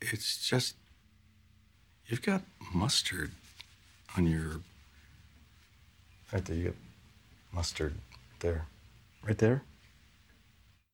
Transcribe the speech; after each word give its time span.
It's 0.00 0.46
just, 0.46 0.76
you've 2.06 2.22
got 2.22 2.42
mustard 2.74 3.32
on 4.16 4.26
your. 4.26 4.60
Right 6.32 6.44
there, 6.44 6.56
you 6.56 6.64
got 6.64 6.74
mustard 7.52 7.94
there. 8.40 8.66
Right 9.26 9.38
there? 9.38 9.62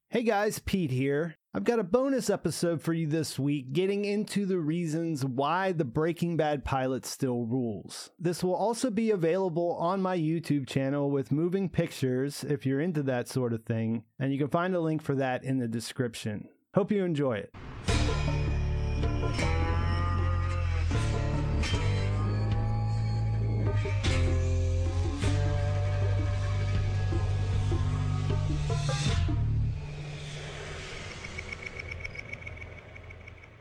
Hey 0.08 0.22
guys, 0.22 0.58
Pete 0.58 0.90
here. 0.90 1.36
I've 1.54 1.64
got 1.64 1.78
a 1.78 1.84
bonus 1.84 2.30
episode 2.30 2.80
for 2.80 2.94
you 2.94 3.06
this 3.06 3.38
week 3.38 3.72
getting 3.72 4.04
into 4.04 4.46
the 4.46 4.58
reasons 4.58 5.24
why 5.24 5.72
the 5.72 5.84
Breaking 5.84 6.36
Bad 6.36 6.64
pilot 6.64 7.04
still 7.04 7.44
rules. 7.44 8.10
This 8.18 8.42
will 8.42 8.54
also 8.54 8.90
be 8.90 9.10
available 9.10 9.76
on 9.78 10.00
my 10.00 10.16
YouTube 10.16 10.66
channel 10.66 11.10
with 11.10 11.32
moving 11.32 11.68
pictures 11.68 12.44
if 12.44 12.64
you're 12.64 12.80
into 12.80 13.02
that 13.04 13.28
sort 13.28 13.52
of 13.52 13.64
thing, 13.64 14.04
and 14.18 14.32
you 14.32 14.38
can 14.38 14.48
find 14.48 14.74
a 14.74 14.80
link 14.80 15.02
for 15.02 15.14
that 15.16 15.44
in 15.44 15.58
the 15.58 15.68
description. 15.68 16.48
Hope 16.74 16.90
you 16.90 17.04
enjoy 17.04 17.34
it. 17.34 17.54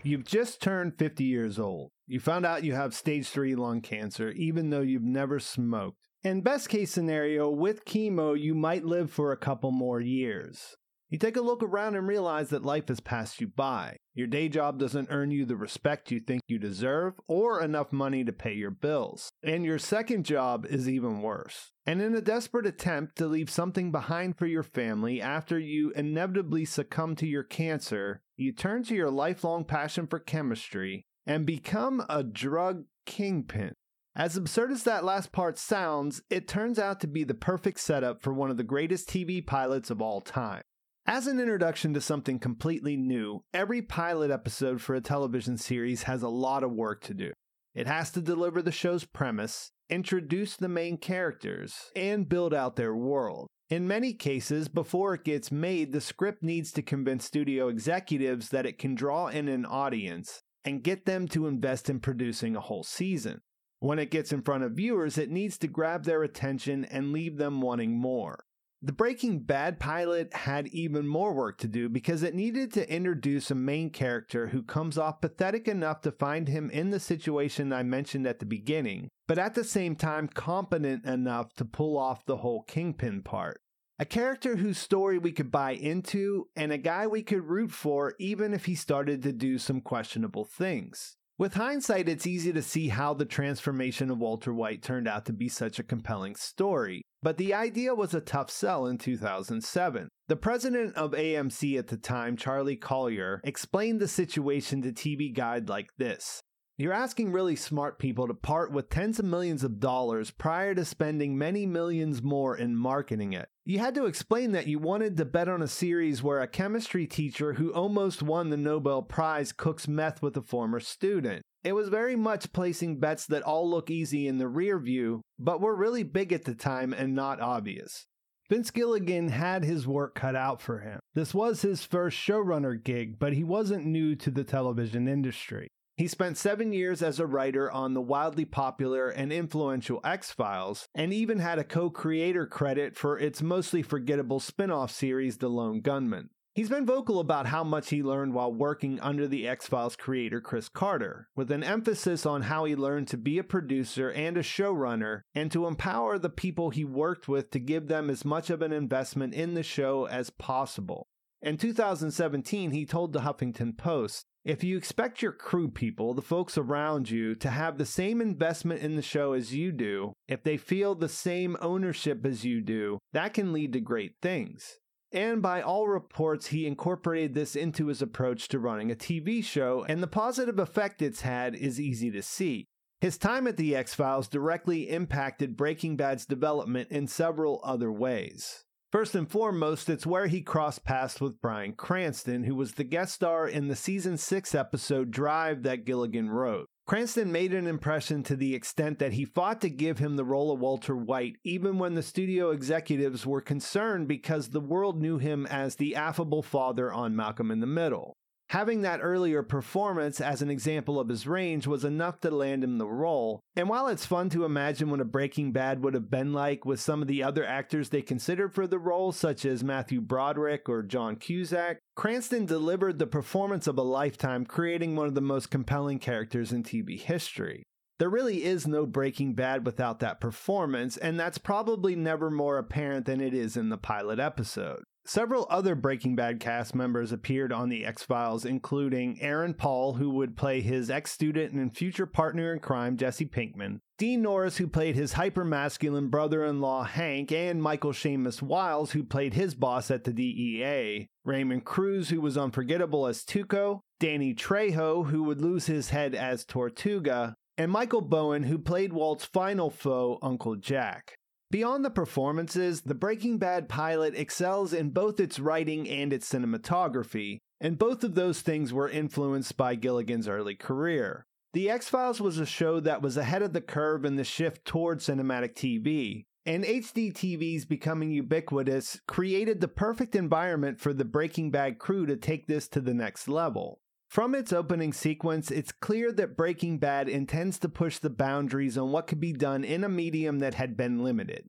You've 0.03 0.25
just 0.25 0.61
turned 0.61 0.97
50 0.97 1.23
years 1.23 1.57
old. 1.57 1.91
You 2.05 2.19
found 2.19 2.45
out 2.45 2.63
you 2.63 2.73
have 2.73 2.93
stage 2.93 3.29
3 3.29 3.55
lung 3.55 3.81
cancer, 3.81 4.31
even 4.31 4.69
though 4.69 4.81
you've 4.81 5.03
never 5.03 5.39
smoked. 5.39 5.97
In 6.23 6.41
best 6.41 6.69
case 6.69 6.91
scenario, 6.91 7.49
with 7.49 7.85
chemo, 7.85 8.37
you 8.37 8.53
might 8.53 8.83
live 8.83 9.09
for 9.09 9.31
a 9.31 9.37
couple 9.37 9.71
more 9.71 10.01
years. 10.01 10.75
You 11.11 11.17
take 11.17 11.35
a 11.35 11.41
look 11.41 11.61
around 11.61 11.97
and 11.97 12.07
realize 12.07 12.51
that 12.51 12.63
life 12.63 12.87
has 12.87 13.01
passed 13.01 13.41
you 13.41 13.47
by. 13.47 13.97
Your 14.13 14.27
day 14.27 14.47
job 14.47 14.79
doesn't 14.79 15.09
earn 15.11 15.29
you 15.29 15.43
the 15.43 15.57
respect 15.57 16.09
you 16.09 16.21
think 16.21 16.41
you 16.47 16.57
deserve 16.57 17.19
or 17.27 17.61
enough 17.61 17.91
money 17.91 18.23
to 18.23 18.31
pay 18.31 18.53
your 18.53 18.71
bills. 18.71 19.29
And 19.43 19.65
your 19.65 19.77
second 19.77 20.23
job 20.23 20.65
is 20.65 20.87
even 20.87 21.21
worse. 21.21 21.71
And 21.85 22.01
in 22.01 22.15
a 22.15 22.21
desperate 22.21 22.65
attempt 22.65 23.17
to 23.17 23.27
leave 23.27 23.49
something 23.49 23.91
behind 23.91 24.37
for 24.37 24.45
your 24.45 24.63
family 24.63 25.21
after 25.21 25.59
you 25.59 25.91
inevitably 25.97 26.63
succumb 26.63 27.17
to 27.17 27.27
your 27.27 27.43
cancer, 27.43 28.21
you 28.37 28.53
turn 28.53 28.83
to 28.83 28.95
your 28.95 29.11
lifelong 29.11 29.65
passion 29.65 30.07
for 30.07 30.17
chemistry 30.17 31.07
and 31.27 31.45
become 31.45 32.05
a 32.07 32.23
drug 32.23 32.85
kingpin. 33.05 33.73
As 34.15 34.37
absurd 34.37 34.71
as 34.71 34.83
that 34.83 35.03
last 35.03 35.33
part 35.33 35.57
sounds, 35.57 36.21
it 36.29 36.47
turns 36.47 36.79
out 36.79 37.01
to 37.01 37.07
be 37.07 37.25
the 37.25 37.33
perfect 37.33 37.81
setup 37.81 38.21
for 38.21 38.33
one 38.33 38.49
of 38.49 38.55
the 38.55 38.63
greatest 38.63 39.09
TV 39.09 39.45
pilots 39.45 39.89
of 39.89 40.01
all 40.01 40.21
time. 40.21 40.61
As 41.07 41.25
an 41.25 41.39
introduction 41.39 41.95
to 41.95 42.01
something 42.01 42.37
completely 42.37 42.95
new, 42.95 43.43
every 43.55 43.81
pilot 43.81 44.29
episode 44.29 44.81
for 44.81 44.93
a 44.93 45.01
television 45.01 45.57
series 45.57 46.03
has 46.03 46.21
a 46.21 46.29
lot 46.29 46.63
of 46.63 46.71
work 46.71 47.01
to 47.05 47.15
do. 47.15 47.31
It 47.73 47.87
has 47.87 48.11
to 48.11 48.21
deliver 48.21 48.61
the 48.61 48.71
show's 48.71 49.03
premise, 49.03 49.71
introduce 49.89 50.55
the 50.55 50.69
main 50.69 50.97
characters, 50.97 51.89
and 51.95 52.29
build 52.29 52.53
out 52.53 52.75
their 52.75 52.95
world. 52.95 53.47
In 53.67 53.87
many 53.87 54.13
cases, 54.13 54.67
before 54.67 55.15
it 55.15 55.23
gets 55.23 55.51
made, 55.51 55.91
the 55.91 56.01
script 56.01 56.43
needs 56.43 56.71
to 56.73 56.83
convince 56.83 57.25
studio 57.25 57.67
executives 57.67 58.49
that 58.49 58.67
it 58.67 58.77
can 58.77 58.93
draw 58.93 59.27
in 59.27 59.47
an 59.47 59.65
audience 59.65 60.41
and 60.63 60.83
get 60.83 61.05
them 61.05 61.27
to 61.29 61.47
invest 61.47 61.89
in 61.89 61.99
producing 61.99 62.55
a 62.55 62.61
whole 62.61 62.83
season. 62.83 63.41
When 63.79 63.97
it 63.97 64.11
gets 64.11 64.31
in 64.31 64.43
front 64.43 64.63
of 64.63 64.73
viewers, 64.73 65.17
it 65.17 65.31
needs 65.31 65.57
to 65.57 65.67
grab 65.67 66.03
their 66.03 66.21
attention 66.21 66.85
and 66.85 67.11
leave 67.11 67.37
them 67.37 67.59
wanting 67.59 67.97
more. 67.97 68.45
The 68.83 68.91
Breaking 68.91 69.41
Bad 69.41 69.79
pilot 69.79 70.33
had 70.33 70.67
even 70.69 71.05
more 71.05 71.35
work 71.35 71.59
to 71.59 71.67
do 71.67 71.87
because 71.87 72.23
it 72.23 72.33
needed 72.33 72.73
to 72.73 72.91
introduce 72.91 73.51
a 73.51 73.55
main 73.55 73.91
character 73.91 74.47
who 74.47 74.63
comes 74.63 74.97
off 74.97 75.21
pathetic 75.21 75.67
enough 75.67 76.01
to 76.01 76.11
find 76.11 76.47
him 76.47 76.71
in 76.71 76.89
the 76.89 76.99
situation 76.99 77.71
I 77.71 77.83
mentioned 77.83 78.25
at 78.25 78.39
the 78.39 78.45
beginning, 78.47 79.09
but 79.27 79.37
at 79.37 79.53
the 79.53 79.63
same 79.63 79.95
time 79.95 80.27
competent 80.27 81.05
enough 81.05 81.53
to 81.57 81.65
pull 81.65 81.95
off 81.95 82.25
the 82.25 82.37
whole 82.37 82.63
Kingpin 82.63 83.21
part. 83.21 83.61
A 83.99 84.05
character 84.05 84.55
whose 84.55 84.79
story 84.79 85.19
we 85.19 85.31
could 85.31 85.51
buy 85.51 85.73
into, 85.73 86.47
and 86.55 86.71
a 86.71 86.79
guy 86.79 87.05
we 87.05 87.21
could 87.21 87.43
root 87.43 87.71
for 87.71 88.15
even 88.17 88.51
if 88.51 88.65
he 88.65 88.73
started 88.73 89.21
to 89.21 89.31
do 89.31 89.59
some 89.59 89.81
questionable 89.81 90.43
things. 90.43 91.17
With 91.41 91.55
hindsight, 91.55 92.07
it's 92.07 92.27
easy 92.27 92.53
to 92.53 92.61
see 92.61 92.89
how 92.89 93.15
the 93.15 93.25
transformation 93.25 94.11
of 94.11 94.19
Walter 94.19 94.53
White 94.53 94.83
turned 94.83 95.07
out 95.07 95.25
to 95.25 95.33
be 95.33 95.49
such 95.49 95.79
a 95.79 95.83
compelling 95.83 96.35
story, 96.35 97.01
but 97.23 97.37
the 97.37 97.55
idea 97.55 97.95
was 97.95 98.13
a 98.13 98.21
tough 98.21 98.51
sell 98.51 98.85
in 98.85 98.99
2007. 98.99 100.07
The 100.27 100.35
president 100.35 100.95
of 100.95 101.13
AMC 101.13 101.79
at 101.79 101.87
the 101.87 101.97
time, 101.97 102.37
Charlie 102.37 102.75
Collier, 102.75 103.41
explained 103.43 103.99
the 103.99 104.07
situation 104.07 104.83
to 104.83 104.91
TV 104.91 105.33
Guide 105.33 105.67
like 105.67 105.89
this 105.97 106.43
you're 106.81 106.93
asking 106.93 107.31
really 107.31 107.55
smart 107.55 107.99
people 107.99 108.27
to 108.27 108.33
part 108.33 108.71
with 108.71 108.89
tens 108.89 109.19
of 109.19 109.25
millions 109.25 109.63
of 109.63 109.79
dollars 109.79 110.31
prior 110.31 110.73
to 110.73 110.83
spending 110.83 111.37
many 111.37 111.65
millions 111.65 112.23
more 112.23 112.57
in 112.57 112.75
marketing 112.75 113.33
it. 113.33 113.47
You 113.65 113.77
had 113.77 113.93
to 113.95 114.05
explain 114.05 114.51
that 114.53 114.65
you 114.65 114.79
wanted 114.79 115.15
to 115.17 115.25
bet 115.25 115.47
on 115.47 115.61
a 115.61 115.67
series 115.67 116.23
where 116.23 116.39
a 116.39 116.47
chemistry 116.47 117.05
teacher 117.05 117.53
who 117.53 117.71
almost 117.71 118.23
won 118.23 118.49
the 118.49 118.57
Nobel 118.57 119.03
Prize 119.03 119.51
cooks 119.51 119.87
meth 119.87 120.23
with 120.23 120.35
a 120.37 120.41
former 120.41 120.79
student. 120.79 121.43
It 121.63 121.73
was 121.73 121.89
very 121.89 122.15
much 122.15 122.51
placing 122.51 122.99
bets 122.99 123.27
that 123.27 123.43
all 123.43 123.69
look 123.69 123.91
easy 123.91 124.27
in 124.27 124.39
the 124.39 124.47
rear 124.47 124.79
view, 124.79 125.21
but 125.37 125.61
were 125.61 125.75
really 125.75 126.01
big 126.01 126.33
at 126.33 126.45
the 126.45 126.55
time 126.55 126.93
and 126.93 127.13
not 127.13 127.39
obvious. 127.39 128.07
Vince 128.49 128.71
Gilligan 128.71 129.29
had 129.29 129.63
his 129.63 129.85
work 129.85 130.15
cut 130.15 130.35
out 130.35 130.61
for 130.61 130.79
him. 130.79 130.99
This 131.13 131.33
was 131.33 131.61
his 131.61 131.85
first 131.85 132.17
showrunner 132.17 132.83
gig, 132.83 133.19
but 133.19 133.33
he 133.33 133.43
wasn't 133.43 133.85
new 133.85 134.15
to 134.15 134.31
the 134.31 134.43
television 134.43 135.07
industry. 135.07 135.69
He 135.97 136.07
spent 136.07 136.37
seven 136.37 136.73
years 136.73 137.01
as 137.01 137.19
a 137.19 137.25
writer 137.25 137.71
on 137.71 137.93
the 137.93 138.01
wildly 138.01 138.45
popular 138.45 139.09
and 139.09 139.31
influential 139.31 139.99
X 140.03 140.31
Files, 140.31 140.87
and 140.95 141.13
even 141.13 141.39
had 141.39 141.59
a 141.59 141.63
co 141.63 141.89
creator 141.89 142.47
credit 142.47 142.95
for 142.95 143.19
its 143.19 143.41
mostly 143.41 143.81
forgettable 143.81 144.39
spin 144.39 144.71
off 144.71 144.91
series, 144.91 145.37
The 145.37 145.49
Lone 145.49 145.81
Gunmen. 145.81 146.29
He's 146.53 146.69
been 146.69 146.85
vocal 146.85 147.21
about 147.21 147.45
how 147.45 147.63
much 147.63 147.91
he 147.91 148.03
learned 148.03 148.33
while 148.33 148.53
working 148.53 148.99
under 148.99 149.25
the 149.25 149.47
X 149.47 149.67
Files 149.67 149.95
creator 149.95 150.41
Chris 150.41 150.67
Carter, 150.67 151.29
with 151.33 151.49
an 151.49 151.63
emphasis 151.63 152.25
on 152.25 152.43
how 152.43 152.65
he 152.65 152.75
learned 152.75 153.07
to 153.09 153.17
be 153.17 153.37
a 153.37 153.43
producer 153.43 154.11
and 154.11 154.35
a 154.35 154.43
showrunner, 154.43 155.21
and 155.33 155.49
to 155.51 155.65
empower 155.65 156.19
the 156.19 156.29
people 156.29 156.69
he 156.69 156.83
worked 156.83 157.29
with 157.29 157.51
to 157.51 157.59
give 157.59 157.87
them 157.87 158.09
as 158.09 158.25
much 158.25 158.49
of 158.49 158.61
an 158.61 158.73
investment 158.73 159.33
in 159.33 159.53
the 159.53 159.63
show 159.63 160.07
as 160.07 160.29
possible. 160.29 161.07
In 161.41 161.57
2017, 161.57 162.71
he 162.71 162.85
told 162.85 163.13
the 163.13 163.21
Huffington 163.21 163.77
Post, 163.77 164.25
if 164.43 164.63
you 164.63 164.75
expect 164.75 165.21
your 165.21 165.31
crew 165.31 165.69
people, 165.69 166.13
the 166.13 166.21
folks 166.21 166.57
around 166.57 167.09
you, 167.09 167.35
to 167.35 167.49
have 167.49 167.77
the 167.77 167.85
same 167.85 168.21
investment 168.21 168.81
in 168.81 168.95
the 168.95 169.01
show 169.01 169.33
as 169.33 169.53
you 169.53 169.71
do, 169.71 170.13
if 170.27 170.43
they 170.43 170.57
feel 170.57 170.95
the 170.95 171.09
same 171.09 171.55
ownership 171.61 172.25
as 172.25 172.43
you 172.43 172.61
do, 172.61 172.97
that 173.13 173.33
can 173.33 173.53
lead 173.53 173.73
to 173.73 173.79
great 173.79 174.15
things. 174.21 174.79
And 175.11 175.41
by 175.41 175.61
all 175.61 175.87
reports, 175.87 176.47
he 176.47 176.65
incorporated 176.65 177.35
this 177.35 177.55
into 177.55 177.87
his 177.87 178.01
approach 178.01 178.47
to 178.47 178.59
running 178.59 178.89
a 178.91 178.95
TV 178.95 179.43
show, 179.43 179.85
and 179.87 180.01
the 180.01 180.07
positive 180.07 180.57
effect 180.57 181.01
it's 181.01 181.21
had 181.21 181.53
is 181.53 181.79
easy 181.79 182.09
to 182.11 182.21
see. 182.21 182.65
His 183.01 183.17
time 183.17 183.45
at 183.47 183.57
The 183.57 183.75
X 183.75 183.93
Files 183.93 184.27
directly 184.27 184.89
impacted 184.89 185.57
Breaking 185.57 185.97
Bad's 185.97 186.25
development 186.25 186.89
in 186.91 187.07
several 187.07 187.59
other 187.63 187.91
ways. 187.91 188.63
First 188.91 189.15
and 189.15 189.31
foremost, 189.31 189.89
it's 189.89 190.05
where 190.05 190.27
he 190.27 190.41
crossed 190.41 190.83
paths 190.83 191.21
with 191.21 191.39
Bryan 191.39 191.71
Cranston, 191.71 192.43
who 192.43 192.55
was 192.55 192.73
the 192.73 192.83
guest 192.83 193.13
star 193.13 193.47
in 193.47 193.69
the 193.69 193.75
season 193.75 194.17
6 194.17 194.53
episode 194.53 195.11
Drive 195.11 195.63
that 195.63 195.85
Gilligan 195.85 196.29
wrote. 196.29 196.67
Cranston 196.87 197.31
made 197.31 197.53
an 197.53 197.67
impression 197.67 198.21
to 198.23 198.35
the 198.35 198.53
extent 198.53 198.99
that 198.99 199.13
he 199.13 199.23
fought 199.23 199.61
to 199.61 199.69
give 199.69 199.99
him 199.99 200.17
the 200.17 200.25
role 200.25 200.51
of 200.51 200.59
Walter 200.59 200.97
White, 200.97 201.37
even 201.45 201.79
when 201.79 201.95
the 201.95 202.03
studio 202.03 202.51
executives 202.51 203.25
were 203.25 203.39
concerned 203.39 204.09
because 204.09 204.49
the 204.49 204.59
world 204.59 205.01
knew 205.01 205.17
him 205.17 205.45
as 205.45 205.77
the 205.77 205.95
affable 205.95 206.43
father 206.43 206.91
on 206.91 207.15
Malcolm 207.15 207.49
in 207.49 207.61
the 207.61 207.67
Middle. 207.67 208.17
Having 208.51 208.81
that 208.81 208.99
earlier 209.01 209.43
performance 209.43 210.19
as 210.19 210.41
an 210.41 210.49
example 210.49 210.99
of 210.99 211.07
his 211.07 211.25
range 211.25 211.67
was 211.67 211.85
enough 211.85 212.19
to 212.19 212.29
land 212.29 212.65
him 212.65 212.79
the 212.79 212.85
role. 212.85 213.39
And 213.55 213.69
while 213.69 213.87
it's 213.87 214.05
fun 214.05 214.29
to 214.31 214.43
imagine 214.43 214.89
what 214.89 214.99
a 214.99 215.05
Breaking 215.05 215.53
Bad 215.53 215.81
would 215.81 215.93
have 215.93 216.11
been 216.11 216.33
like 216.33 216.65
with 216.65 216.81
some 216.81 217.01
of 217.01 217.07
the 217.07 217.23
other 217.23 217.45
actors 217.45 217.87
they 217.87 218.01
considered 218.01 218.53
for 218.53 218.67
the 218.67 218.77
role, 218.77 219.13
such 219.13 219.45
as 219.45 219.63
Matthew 219.63 220.01
Broderick 220.01 220.67
or 220.67 220.83
John 220.83 221.15
Cusack, 221.15 221.79
Cranston 221.95 222.45
delivered 222.45 222.99
the 222.99 223.07
performance 223.07 223.67
of 223.67 223.77
a 223.77 223.83
lifetime, 223.83 224.45
creating 224.45 224.97
one 224.97 225.07
of 225.07 225.15
the 225.15 225.21
most 225.21 225.49
compelling 225.49 225.99
characters 225.99 226.51
in 226.51 226.61
TV 226.61 226.99
history. 226.99 227.63
There 227.99 228.09
really 228.09 228.43
is 228.43 228.67
no 228.67 228.85
Breaking 228.85 229.33
Bad 229.33 229.65
without 229.65 229.99
that 229.99 230.19
performance, 230.19 230.97
and 230.97 231.17
that's 231.17 231.37
probably 231.37 231.95
never 231.95 232.29
more 232.29 232.57
apparent 232.57 233.05
than 233.05 233.21
it 233.21 233.33
is 233.33 233.55
in 233.55 233.69
the 233.69 233.77
pilot 233.77 234.19
episode. 234.19 234.83
Several 235.03 235.47
other 235.49 235.73
Breaking 235.73 236.15
Bad 236.15 236.39
cast 236.39 236.75
members 236.75 237.11
appeared 237.11 237.51
on 237.51 237.69
The 237.69 237.85
X 237.85 238.03
Files, 238.03 238.45
including 238.45 239.19
Aaron 239.19 239.55
Paul, 239.55 239.93
who 239.93 240.11
would 240.11 240.37
play 240.37 240.61
his 240.61 240.91
ex 240.91 241.11
student 241.11 241.53
and 241.53 241.75
future 241.75 242.05
partner 242.05 242.53
in 242.53 242.59
crime, 242.59 242.97
Jesse 242.97 243.25
Pinkman, 243.25 243.79
Dean 243.97 244.21
Norris, 244.21 244.57
who 244.57 244.67
played 244.67 244.95
his 244.95 245.13
hyper 245.13 245.43
masculine 245.43 246.09
brother 246.09 246.45
in 246.45 246.61
law, 246.61 246.83
Hank, 246.83 247.31
and 247.31 247.61
Michael 247.61 247.93
Shamus 247.93 248.43
Wiles, 248.43 248.91
who 248.91 249.03
played 249.03 249.33
his 249.33 249.55
boss 249.55 249.89
at 249.89 250.03
the 250.03 250.13
DEA, 250.13 251.07
Raymond 251.25 251.65
Cruz, 251.65 252.09
who 252.09 252.21
was 252.21 252.37
unforgettable 252.37 253.07
as 253.07 253.23
Tuco, 253.23 253.79
Danny 253.99 254.35
Trejo, 254.35 255.07
who 255.07 255.23
would 255.23 255.41
lose 255.41 255.65
his 255.65 255.89
head 255.89 256.13
as 256.13 256.45
Tortuga, 256.45 257.35
and 257.57 257.71
Michael 257.71 258.01
Bowen, 258.01 258.43
who 258.43 258.59
played 258.59 258.93
Walt's 258.93 259.25
final 259.25 259.69
foe, 259.69 260.19
Uncle 260.21 260.55
Jack. 260.55 261.17
Beyond 261.51 261.83
the 261.83 261.89
performances, 261.89 262.83
the 262.83 262.95
Breaking 262.95 263.37
Bad 263.37 263.67
pilot 263.67 264.15
excels 264.15 264.71
in 264.71 264.91
both 264.91 265.19
its 265.19 265.37
writing 265.37 265.85
and 265.89 266.13
its 266.13 266.31
cinematography, 266.31 267.39
and 267.59 267.77
both 267.77 268.05
of 268.05 268.15
those 268.15 268.39
things 268.39 268.71
were 268.71 268.87
influenced 268.87 269.57
by 269.57 269.75
Gilligan's 269.75 270.29
early 270.29 270.55
career. 270.55 271.25
The 271.51 271.69
X 271.69 271.89
Files 271.89 272.21
was 272.21 272.37
a 272.37 272.45
show 272.45 272.79
that 272.79 273.01
was 273.01 273.17
ahead 273.17 273.41
of 273.41 273.51
the 273.51 273.59
curve 273.59 274.05
in 274.05 274.15
the 274.15 274.23
shift 274.23 274.63
toward 274.63 274.99
cinematic 274.99 275.53
TV, 275.53 276.23
and 276.45 276.63
HD 276.63 277.11
TVs 277.11 277.67
becoming 277.67 278.11
ubiquitous 278.11 279.01
created 279.05 279.59
the 279.59 279.67
perfect 279.67 280.15
environment 280.15 280.79
for 280.79 280.93
the 280.93 281.03
Breaking 281.03 281.51
Bad 281.51 281.79
crew 281.79 282.05
to 282.05 282.15
take 282.15 282.47
this 282.47 282.69
to 282.69 282.79
the 282.79 282.93
next 282.93 283.27
level. 283.27 283.80
From 284.11 284.35
its 284.35 284.51
opening 284.51 284.91
sequence, 284.91 285.49
it's 285.49 285.71
clear 285.71 286.11
that 286.11 286.35
Breaking 286.35 286.79
Bad 286.79 287.07
intends 287.07 287.57
to 287.59 287.69
push 287.69 287.97
the 287.97 288.09
boundaries 288.09 288.77
on 288.77 288.91
what 288.91 289.07
could 289.07 289.21
be 289.21 289.31
done 289.31 289.63
in 289.63 289.85
a 289.85 289.89
medium 289.89 290.39
that 290.39 290.55
had 290.55 290.75
been 290.75 291.01
limited. 291.01 291.45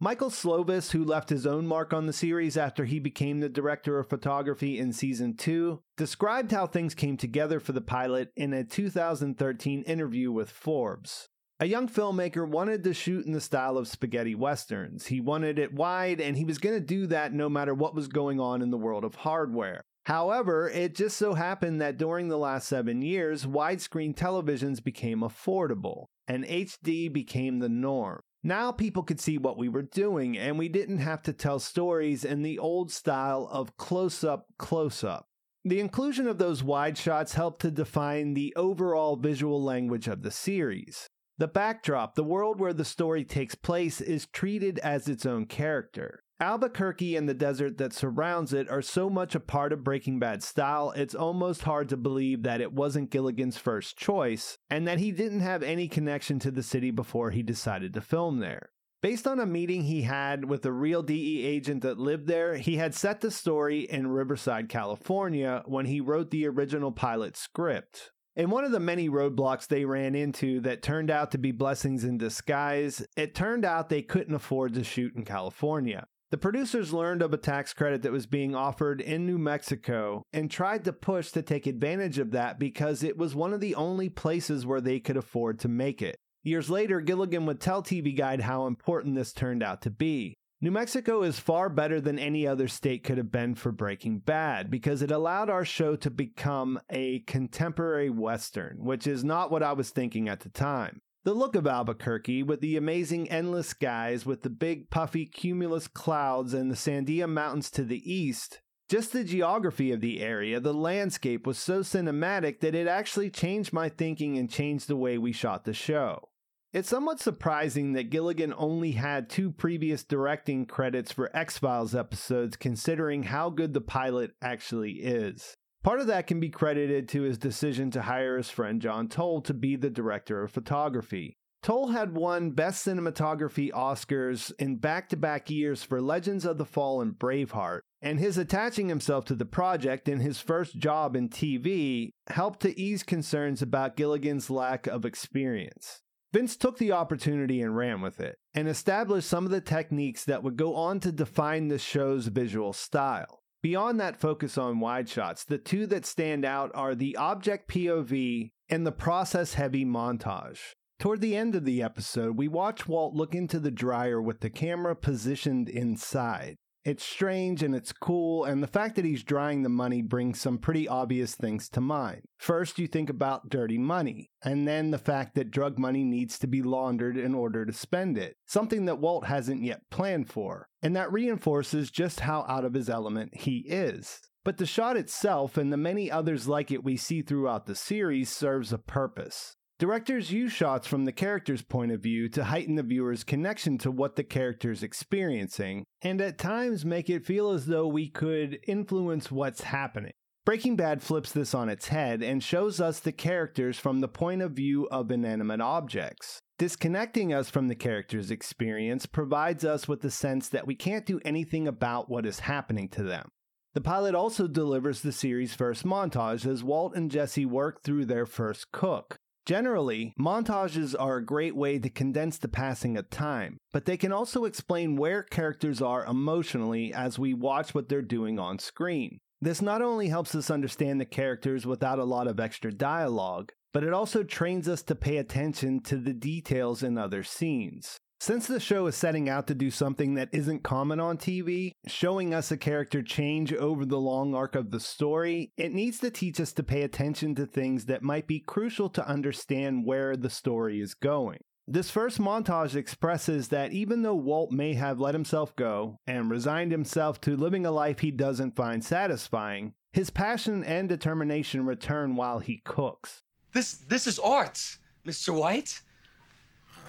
Michael 0.00 0.30
Slovis, 0.30 0.92
who 0.92 1.04
left 1.04 1.28
his 1.28 1.46
own 1.46 1.66
mark 1.66 1.92
on 1.92 2.06
the 2.06 2.14
series 2.14 2.56
after 2.56 2.86
he 2.86 2.98
became 2.98 3.40
the 3.40 3.50
director 3.50 3.98
of 3.98 4.08
photography 4.08 4.78
in 4.78 4.94
season 4.94 5.34
2, 5.36 5.82
described 5.98 6.52
how 6.52 6.66
things 6.66 6.94
came 6.94 7.18
together 7.18 7.60
for 7.60 7.72
the 7.72 7.82
pilot 7.82 8.32
in 8.34 8.54
a 8.54 8.64
2013 8.64 9.82
interview 9.82 10.32
with 10.32 10.48
Forbes. 10.48 11.28
A 11.60 11.66
young 11.66 11.86
filmmaker 11.86 12.48
wanted 12.48 12.82
to 12.84 12.94
shoot 12.94 13.26
in 13.26 13.32
the 13.32 13.42
style 13.42 13.76
of 13.76 13.88
spaghetti 13.88 14.34
westerns. 14.34 15.08
He 15.08 15.20
wanted 15.20 15.58
it 15.58 15.74
wide, 15.74 16.22
and 16.22 16.38
he 16.38 16.46
was 16.46 16.56
going 16.56 16.76
to 16.76 16.80
do 16.80 17.06
that 17.08 17.34
no 17.34 17.50
matter 17.50 17.74
what 17.74 17.94
was 17.94 18.08
going 18.08 18.40
on 18.40 18.62
in 18.62 18.70
the 18.70 18.78
world 18.78 19.04
of 19.04 19.16
hardware. 19.16 19.84
However, 20.06 20.70
it 20.70 20.94
just 20.94 21.16
so 21.16 21.34
happened 21.34 21.80
that 21.80 21.96
during 21.96 22.28
the 22.28 22.38
last 22.38 22.68
seven 22.68 23.02
years, 23.02 23.44
widescreen 23.44 24.14
televisions 24.14 24.82
became 24.82 25.18
affordable, 25.18 26.06
and 26.28 26.44
HD 26.44 27.12
became 27.12 27.58
the 27.58 27.68
norm. 27.68 28.20
Now 28.44 28.70
people 28.70 29.02
could 29.02 29.18
see 29.18 29.36
what 29.36 29.58
we 29.58 29.68
were 29.68 29.82
doing, 29.82 30.38
and 30.38 30.60
we 30.60 30.68
didn't 30.68 30.98
have 30.98 31.22
to 31.22 31.32
tell 31.32 31.58
stories 31.58 32.24
in 32.24 32.42
the 32.42 32.56
old 32.56 32.92
style 32.92 33.48
of 33.50 33.76
close 33.78 34.22
up, 34.22 34.46
close 34.58 35.02
up. 35.02 35.26
The 35.64 35.80
inclusion 35.80 36.28
of 36.28 36.38
those 36.38 36.62
wide 36.62 36.96
shots 36.96 37.34
helped 37.34 37.62
to 37.62 37.72
define 37.72 38.34
the 38.34 38.54
overall 38.54 39.16
visual 39.16 39.60
language 39.60 40.06
of 40.06 40.22
the 40.22 40.30
series. 40.30 41.08
The 41.38 41.48
backdrop, 41.48 42.14
the 42.14 42.22
world 42.22 42.60
where 42.60 42.72
the 42.72 42.84
story 42.84 43.24
takes 43.24 43.56
place, 43.56 44.00
is 44.00 44.28
treated 44.28 44.78
as 44.78 45.08
its 45.08 45.26
own 45.26 45.46
character. 45.46 46.22
Albuquerque 46.38 47.16
and 47.16 47.26
the 47.26 47.32
desert 47.32 47.78
that 47.78 47.94
surrounds 47.94 48.52
it 48.52 48.68
are 48.68 48.82
so 48.82 49.08
much 49.08 49.34
a 49.34 49.40
part 49.40 49.72
of 49.72 49.82
Breaking 49.82 50.18
Bad 50.18 50.42
style, 50.42 50.92
it's 50.94 51.14
almost 51.14 51.62
hard 51.62 51.88
to 51.88 51.96
believe 51.96 52.42
that 52.42 52.60
it 52.60 52.74
wasn't 52.74 53.10
Gilligan's 53.10 53.56
first 53.56 53.96
choice, 53.96 54.58
and 54.68 54.86
that 54.86 54.98
he 54.98 55.12
didn't 55.12 55.40
have 55.40 55.62
any 55.62 55.88
connection 55.88 56.38
to 56.40 56.50
the 56.50 56.62
city 56.62 56.90
before 56.90 57.30
he 57.30 57.42
decided 57.42 57.94
to 57.94 58.02
film 58.02 58.40
there. 58.40 58.68
Based 59.00 59.26
on 59.26 59.40
a 59.40 59.46
meeting 59.46 59.84
he 59.84 60.02
had 60.02 60.44
with 60.44 60.66
a 60.66 60.72
real 60.72 61.02
DE 61.02 61.42
agent 61.42 61.82
that 61.82 61.98
lived 61.98 62.26
there, 62.26 62.56
he 62.56 62.76
had 62.76 62.94
set 62.94 63.22
the 63.22 63.30
story 63.30 63.80
in 63.80 64.08
Riverside, 64.08 64.68
California, 64.68 65.62
when 65.64 65.86
he 65.86 66.02
wrote 66.02 66.30
the 66.30 66.46
original 66.46 66.92
pilot 66.92 67.38
script. 67.38 68.10
In 68.34 68.50
one 68.50 68.64
of 68.64 68.72
the 68.72 68.80
many 68.80 69.08
roadblocks 69.08 69.66
they 69.66 69.86
ran 69.86 70.14
into 70.14 70.60
that 70.60 70.82
turned 70.82 71.10
out 71.10 71.30
to 71.30 71.38
be 71.38 71.52
blessings 71.52 72.04
in 72.04 72.18
disguise, 72.18 73.06
it 73.16 73.34
turned 73.34 73.64
out 73.64 73.88
they 73.88 74.02
couldn't 74.02 74.34
afford 74.34 74.74
to 74.74 74.84
shoot 74.84 75.14
in 75.16 75.24
California. 75.24 76.06
The 76.30 76.38
producers 76.38 76.92
learned 76.92 77.22
of 77.22 77.32
a 77.32 77.38
tax 77.38 77.72
credit 77.72 78.02
that 78.02 78.10
was 78.10 78.26
being 78.26 78.52
offered 78.52 79.00
in 79.00 79.26
New 79.26 79.38
Mexico 79.38 80.24
and 80.32 80.50
tried 80.50 80.84
to 80.84 80.92
push 80.92 81.30
to 81.30 81.40
take 81.40 81.68
advantage 81.68 82.18
of 82.18 82.32
that 82.32 82.58
because 82.58 83.04
it 83.04 83.16
was 83.16 83.36
one 83.36 83.52
of 83.52 83.60
the 83.60 83.76
only 83.76 84.08
places 84.08 84.66
where 84.66 84.80
they 84.80 84.98
could 84.98 85.16
afford 85.16 85.60
to 85.60 85.68
make 85.68 86.02
it. 86.02 86.16
Years 86.42 86.68
later, 86.68 87.00
Gilligan 87.00 87.46
would 87.46 87.60
tell 87.60 87.80
TV 87.80 88.16
Guide 88.16 88.40
how 88.40 88.66
important 88.66 89.14
this 89.14 89.32
turned 89.32 89.62
out 89.62 89.82
to 89.82 89.90
be. 89.90 90.34
New 90.60 90.72
Mexico 90.72 91.22
is 91.22 91.38
far 91.38 91.68
better 91.68 92.00
than 92.00 92.18
any 92.18 92.46
other 92.46 92.66
state 92.66 93.04
could 93.04 93.18
have 93.18 93.30
been 93.30 93.54
for 93.54 93.70
Breaking 93.70 94.18
Bad 94.18 94.68
because 94.68 95.02
it 95.02 95.10
allowed 95.12 95.48
our 95.48 95.64
show 95.64 95.94
to 95.96 96.10
become 96.10 96.80
a 96.90 97.20
contemporary 97.20 98.10
Western, 98.10 98.78
which 98.78 99.06
is 99.06 99.22
not 99.22 99.50
what 99.50 99.62
I 99.62 99.74
was 99.74 99.90
thinking 99.90 100.28
at 100.28 100.40
the 100.40 100.48
time. 100.48 101.02
The 101.26 101.34
look 101.34 101.56
of 101.56 101.66
Albuquerque, 101.66 102.44
with 102.44 102.60
the 102.60 102.76
amazing 102.76 103.28
endless 103.32 103.66
skies, 103.66 104.24
with 104.24 104.42
the 104.42 104.48
big 104.48 104.90
puffy 104.90 105.26
cumulus 105.26 105.88
clouds 105.88 106.54
and 106.54 106.70
the 106.70 106.76
Sandia 106.76 107.28
Mountains 107.28 107.68
to 107.72 107.82
the 107.82 108.00
east, 108.08 108.60
just 108.88 109.12
the 109.12 109.24
geography 109.24 109.90
of 109.90 110.00
the 110.00 110.20
area, 110.20 110.60
the 110.60 110.72
landscape 110.72 111.44
was 111.44 111.58
so 111.58 111.80
cinematic 111.80 112.60
that 112.60 112.76
it 112.76 112.86
actually 112.86 113.28
changed 113.28 113.72
my 113.72 113.88
thinking 113.88 114.38
and 114.38 114.48
changed 114.48 114.86
the 114.86 114.94
way 114.94 115.18
we 115.18 115.32
shot 115.32 115.64
the 115.64 115.74
show. 115.74 116.28
It's 116.72 116.90
somewhat 116.90 117.18
surprising 117.18 117.94
that 117.94 118.10
Gilligan 118.10 118.54
only 118.56 118.92
had 118.92 119.28
two 119.28 119.50
previous 119.50 120.04
directing 120.04 120.64
credits 120.64 121.10
for 121.10 121.36
X 121.36 121.58
Files 121.58 121.92
episodes, 121.92 122.56
considering 122.56 123.24
how 123.24 123.50
good 123.50 123.74
the 123.74 123.80
pilot 123.80 124.30
actually 124.40 124.92
is. 124.92 125.56
Part 125.86 126.00
of 126.00 126.08
that 126.08 126.26
can 126.26 126.40
be 126.40 126.48
credited 126.48 127.08
to 127.10 127.22
his 127.22 127.38
decision 127.38 127.92
to 127.92 128.02
hire 128.02 128.36
his 128.36 128.50
friend 128.50 128.82
John 128.82 129.06
Toll 129.06 129.40
to 129.42 129.54
be 129.54 129.76
the 129.76 129.88
director 129.88 130.42
of 130.42 130.50
photography. 130.50 131.36
Toll 131.62 131.90
had 131.90 132.16
won 132.16 132.50
Best 132.50 132.84
Cinematography 132.84 133.70
Oscars 133.70 134.50
in 134.58 134.78
back 134.78 135.08
to 135.10 135.16
back 135.16 135.48
years 135.48 135.84
for 135.84 136.00
Legends 136.00 136.44
of 136.44 136.58
the 136.58 136.64
Fall 136.64 137.00
and 137.00 137.12
Braveheart, 137.12 137.82
and 138.02 138.18
his 138.18 138.36
attaching 138.36 138.88
himself 138.88 139.26
to 139.26 139.36
the 139.36 139.44
project 139.44 140.08
in 140.08 140.18
his 140.18 140.40
first 140.40 140.76
job 140.76 141.14
in 141.14 141.28
TV 141.28 142.10
helped 142.30 142.62
to 142.62 142.76
ease 142.76 143.04
concerns 143.04 143.62
about 143.62 143.96
Gilligan's 143.96 144.50
lack 144.50 144.88
of 144.88 145.04
experience. 145.04 146.00
Vince 146.32 146.56
took 146.56 146.78
the 146.78 146.90
opportunity 146.90 147.62
and 147.62 147.76
ran 147.76 148.00
with 148.00 148.18
it, 148.18 148.38
and 148.54 148.66
established 148.66 149.28
some 149.28 149.44
of 149.44 149.52
the 149.52 149.60
techniques 149.60 150.24
that 150.24 150.42
would 150.42 150.56
go 150.56 150.74
on 150.74 150.98
to 150.98 151.12
define 151.12 151.68
the 151.68 151.78
show's 151.78 152.26
visual 152.26 152.72
style. 152.72 153.38
Beyond 153.62 153.98
that 154.00 154.20
focus 154.20 154.56
on 154.58 154.80
wide 154.80 155.08
shots, 155.08 155.44
the 155.44 155.58
two 155.58 155.86
that 155.86 156.06
stand 156.06 156.44
out 156.44 156.70
are 156.74 156.94
the 156.94 157.16
object 157.16 157.68
POV 157.68 158.50
and 158.68 158.86
the 158.86 158.92
process 158.92 159.54
heavy 159.54 159.84
montage. 159.84 160.60
Toward 160.98 161.20
the 161.20 161.36
end 161.36 161.54
of 161.54 161.64
the 161.64 161.82
episode, 161.82 162.36
we 162.36 162.48
watch 162.48 162.88
Walt 162.88 163.14
look 163.14 163.34
into 163.34 163.58
the 163.58 163.70
dryer 163.70 164.20
with 164.20 164.40
the 164.40 164.50
camera 164.50 164.96
positioned 164.96 165.68
inside. 165.68 166.56
It's 166.86 167.04
strange 167.04 167.64
and 167.64 167.74
it's 167.74 167.92
cool, 167.92 168.44
and 168.44 168.62
the 168.62 168.68
fact 168.68 168.94
that 168.94 169.04
he's 169.04 169.24
drying 169.24 169.64
the 169.64 169.68
money 169.68 170.02
brings 170.02 170.40
some 170.40 170.56
pretty 170.56 170.86
obvious 170.86 171.34
things 171.34 171.68
to 171.70 171.80
mind. 171.80 172.22
First, 172.38 172.78
you 172.78 172.86
think 172.86 173.10
about 173.10 173.48
dirty 173.48 173.76
money, 173.76 174.30
and 174.44 174.68
then 174.68 174.92
the 174.92 174.98
fact 174.98 175.34
that 175.34 175.50
drug 175.50 175.80
money 175.80 176.04
needs 176.04 176.38
to 176.38 176.46
be 176.46 176.62
laundered 176.62 177.16
in 177.16 177.34
order 177.34 177.66
to 177.66 177.72
spend 177.72 178.16
it, 178.16 178.36
something 178.46 178.84
that 178.84 179.00
Walt 179.00 179.26
hasn't 179.26 179.64
yet 179.64 179.80
planned 179.90 180.30
for, 180.30 180.68
and 180.80 180.94
that 180.94 181.12
reinforces 181.12 181.90
just 181.90 182.20
how 182.20 182.44
out 182.48 182.64
of 182.64 182.74
his 182.74 182.88
element 182.88 183.34
he 183.38 183.64
is. 183.66 184.20
But 184.44 184.58
the 184.58 184.64
shot 184.64 184.96
itself 184.96 185.56
and 185.56 185.72
the 185.72 185.76
many 185.76 186.08
others 186.08 186.46
like 186.46 186.70
it 186.70 186.84
we 186.84 186.96
see 186.96 187.20
throughout 187.20 187.66
the 187.66 187.74
series 187.74 188.30
serves 188.30 188.72
a 188.72 188.78
purpose. 188.78 189.56
Directors 189.78 190.32
use 190.32 190.52
shots 190.52 190.86
from 190.86 191.04
the 191.04 191.12
character's 191.12 191.60
point 191.60 191.92
of 191.92 192.00
view 192.00 192.30
to 192.30 192.44
heighten 192.44 192.76
the 192.76 192.82
viewer's 192.82 193.24
connection 193.24 193.76
to 193.78 193.90
what 193.90 194.16
the 194.16 194.24
character's 194.24 194.82
experiencing, 194.82 195.84
and 196.00 196.18
at 196.22 196.38
times 196.38 196.86
make 196.86 197.10
it 197.10 197.26
feel 197.26 197.50
as 197.50 197.66
though 197.66 197.86
we 197.86 198.08
could 198.08 198.58
influence 198.66 199.30
what's 199.30 199.64
happening. 199.64 200.12
Breaking 200.46 200.76
Bad 200.76 201.02
flips 201.02 201.30
this 201.30 201.52
on 201.52 201.68
its 201.68 201.88
head 201.88 202.22
and 202.22 202.42
shows 202.42 202.80
us 202.80 203.00
the 203.00 203.12
characters 203.12 203.78
from 203.78 204.00
the 204.00 204.08
point 204.08 204.40
of 204.40 204.52
view 204.52 204.88
of 204.90 205.10
inanimate 205.10 205.60
objects. 205.60 206.40
Disconnecting 206.56 207.34
us 207.34 207.50
from 207.50 207.68
the 207.68 207.74
character's 207.74 208.30
experience 208.30 209.04
provides 209.04 209.62
us 209.62 209.86
with 209.86 210.00
the 210.00 210.10
sense 210.10 210.48
that 210.48 210.66
we 210.66 210.74
can't 210.74 211.04
do 211.04 211.20
anything 211.22 211.68
about 211.68 212.08
what 212.08 212.24
is 212.24 212.40
happening 212.40 212.88
to 212.90 213.02
them. 213.02 213.28
The 213.74 213.82
pilot 213.82 214.14
also 214.14 214.48
delivers 214.48 215.02
the 215.02 215.12
series' 215.12 215.54
first 215.54 215.84
montage 215.84 216.46
as 216.46 216.64
Walt 216.64 216.94
and 216.96 217.10
Jesse 217.10 217.44
work 217.44 217.82
through 217.82 218.06
their 218.06 218.24
first 218.24 218.72
cook. 218.72 219.18
Generally, 219.46 220.12
montages 220.18 220.96
are 220.98 221.18
a 221.18 221.24
great 221.24 221.54
way 221.54 221.78
to 221.78 221.88
condense 221.88 222.36
the 222.36 222.48
passing 222.48 222.96
of 222.96 223.08
time, 223.10 223.58
but 223.72 223.84
they 223.84 223.96
can 223.96 224.10
also 224.10 224.44
explain 224.44 224.96
where 224.96 225.22
characters 225.22 225.80
are 225.80 226.04
emotionally 226.04 226.92
as 226.92 227.16
we 227.16 227.32
watch 227.32 227.72
what 227.72 227.88
they're 227.88 228.02
doing 228.02 228.40
on 228.40 228.58
screen. 228.58 229.20
This 229.40 229.62
not 229.62 229.82
only 229.82 230.08
helps 230.08 230.34
us 230.34 230.50
understand 230.50 231.00
the 231.00 231.04
characters 231.04 231.64
without 231.64 232.00
a 232.00 232.04
lot 232.04 232.26
of 232.26 232.40
extra 232.40 232.72
dialogue, 232.72 233.52
but 233.72 233.84
it 233.84 233.92
also 233.92 234.24
trains 234.24 234.66
us 234.68 234.82
to 234.82 234.96
pay 234.96 235.18
attention 235.18 235.80
to 235.82 235.96
the 235.96 236.14
details 236.14 236.82
in 236.82 236.98
other 236.98 237.22
scenes. 237.22 237.98
Since 238.18 238.46
the 238.46 238.58
show 238.58 238.86
is 238.86 238.96
setting 238.96 239.28
out 239.28 239.46
to 239.48 239.54
do 239.54 239.70
something 239.70 240.14
that 240.14 240.30
isn't 240.32 240.62
common 240.62 241.00
on 241.00 241.18
TV, 241.18 241.72
showing 241.86 242.32
us 242.32 242.50
a 242.50 242.56
character 242.56 243.02
change 243.02 243.52
over 243.52 243.84
the 243.84 244.00
long 244.00 244.34
arc 244.34 244.54
of 244.54 244.70
the 244.70 244.80
story, 244.80 245.52
it 245.58 245.72
needs 245.72 245.98
to 245.98 246.10
teach 246.10 246.40
us 246.40 246.52
to 246.54 246.62
pay 246.62 246.82
attention 246.82 247.34
to 247.34 247.44
things 247.46 247.84
that 247.86 248.02
might 248.02 248.26
be 248.26 248.40
crucial 248.40 248.88
to 248.90 249.06
understand 249.06 249.84
where 249.84 250.16
the 250.16 250.30
story 250.30 250.80
is 250.80 250.94
going. 250.94 251.40
This 251.68 251.90
first 251.90 252.18
montage 252.18 252.74
expresses 252.74 253.48
that 253.48 253.72
even 253.72 254.02
though 254.02 254.14
Walt 254.14 254.50
may 254.50 254.74
have 254.74 255.00
let 255.00 255.14
himself 255.14 255.54
go 255.54 255.98
and 256.06 256.30
resigned 256.30 256.72
himself 256.72 257.20
to 257.22 257.36
living 257.36 257.66
a 257.66 257.70
life 257.70 257.98
he 257.98 258.10
doesn't 258.10 258.56
find 258.56 258.84
satisfying, 258.84 259.74
his 259.92 260.08
passion 260.08 260.64
and 260.64 260.88
determination 260.88 261.66
return 261.66 262.16
while 262.16 262.38
he 262.38 262.62
cooks. 262.64 263.22
This 263.52 263.72
this 263.72 264.06
is 264.06 264.18
art, 264.18 264.78
Mr. 265.04 265.34
White. 265.34 265.80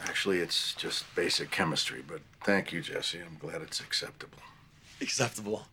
Actually, 0.05 0.39
it's 0.39 0.73
just 0.73 1.03
basic 1.15 1.51
chemistry, 1.51 2.03
but 2.07 2.21
thank 2.43 2.71
you, 2.71 2.81
Jesse. 2.81 3.19
I'm 3.19 3.37
glad 3.39 3.61
it's 3.61 3.79
acceptable. 3.79 4.39
Acceptable. 5.01 5.67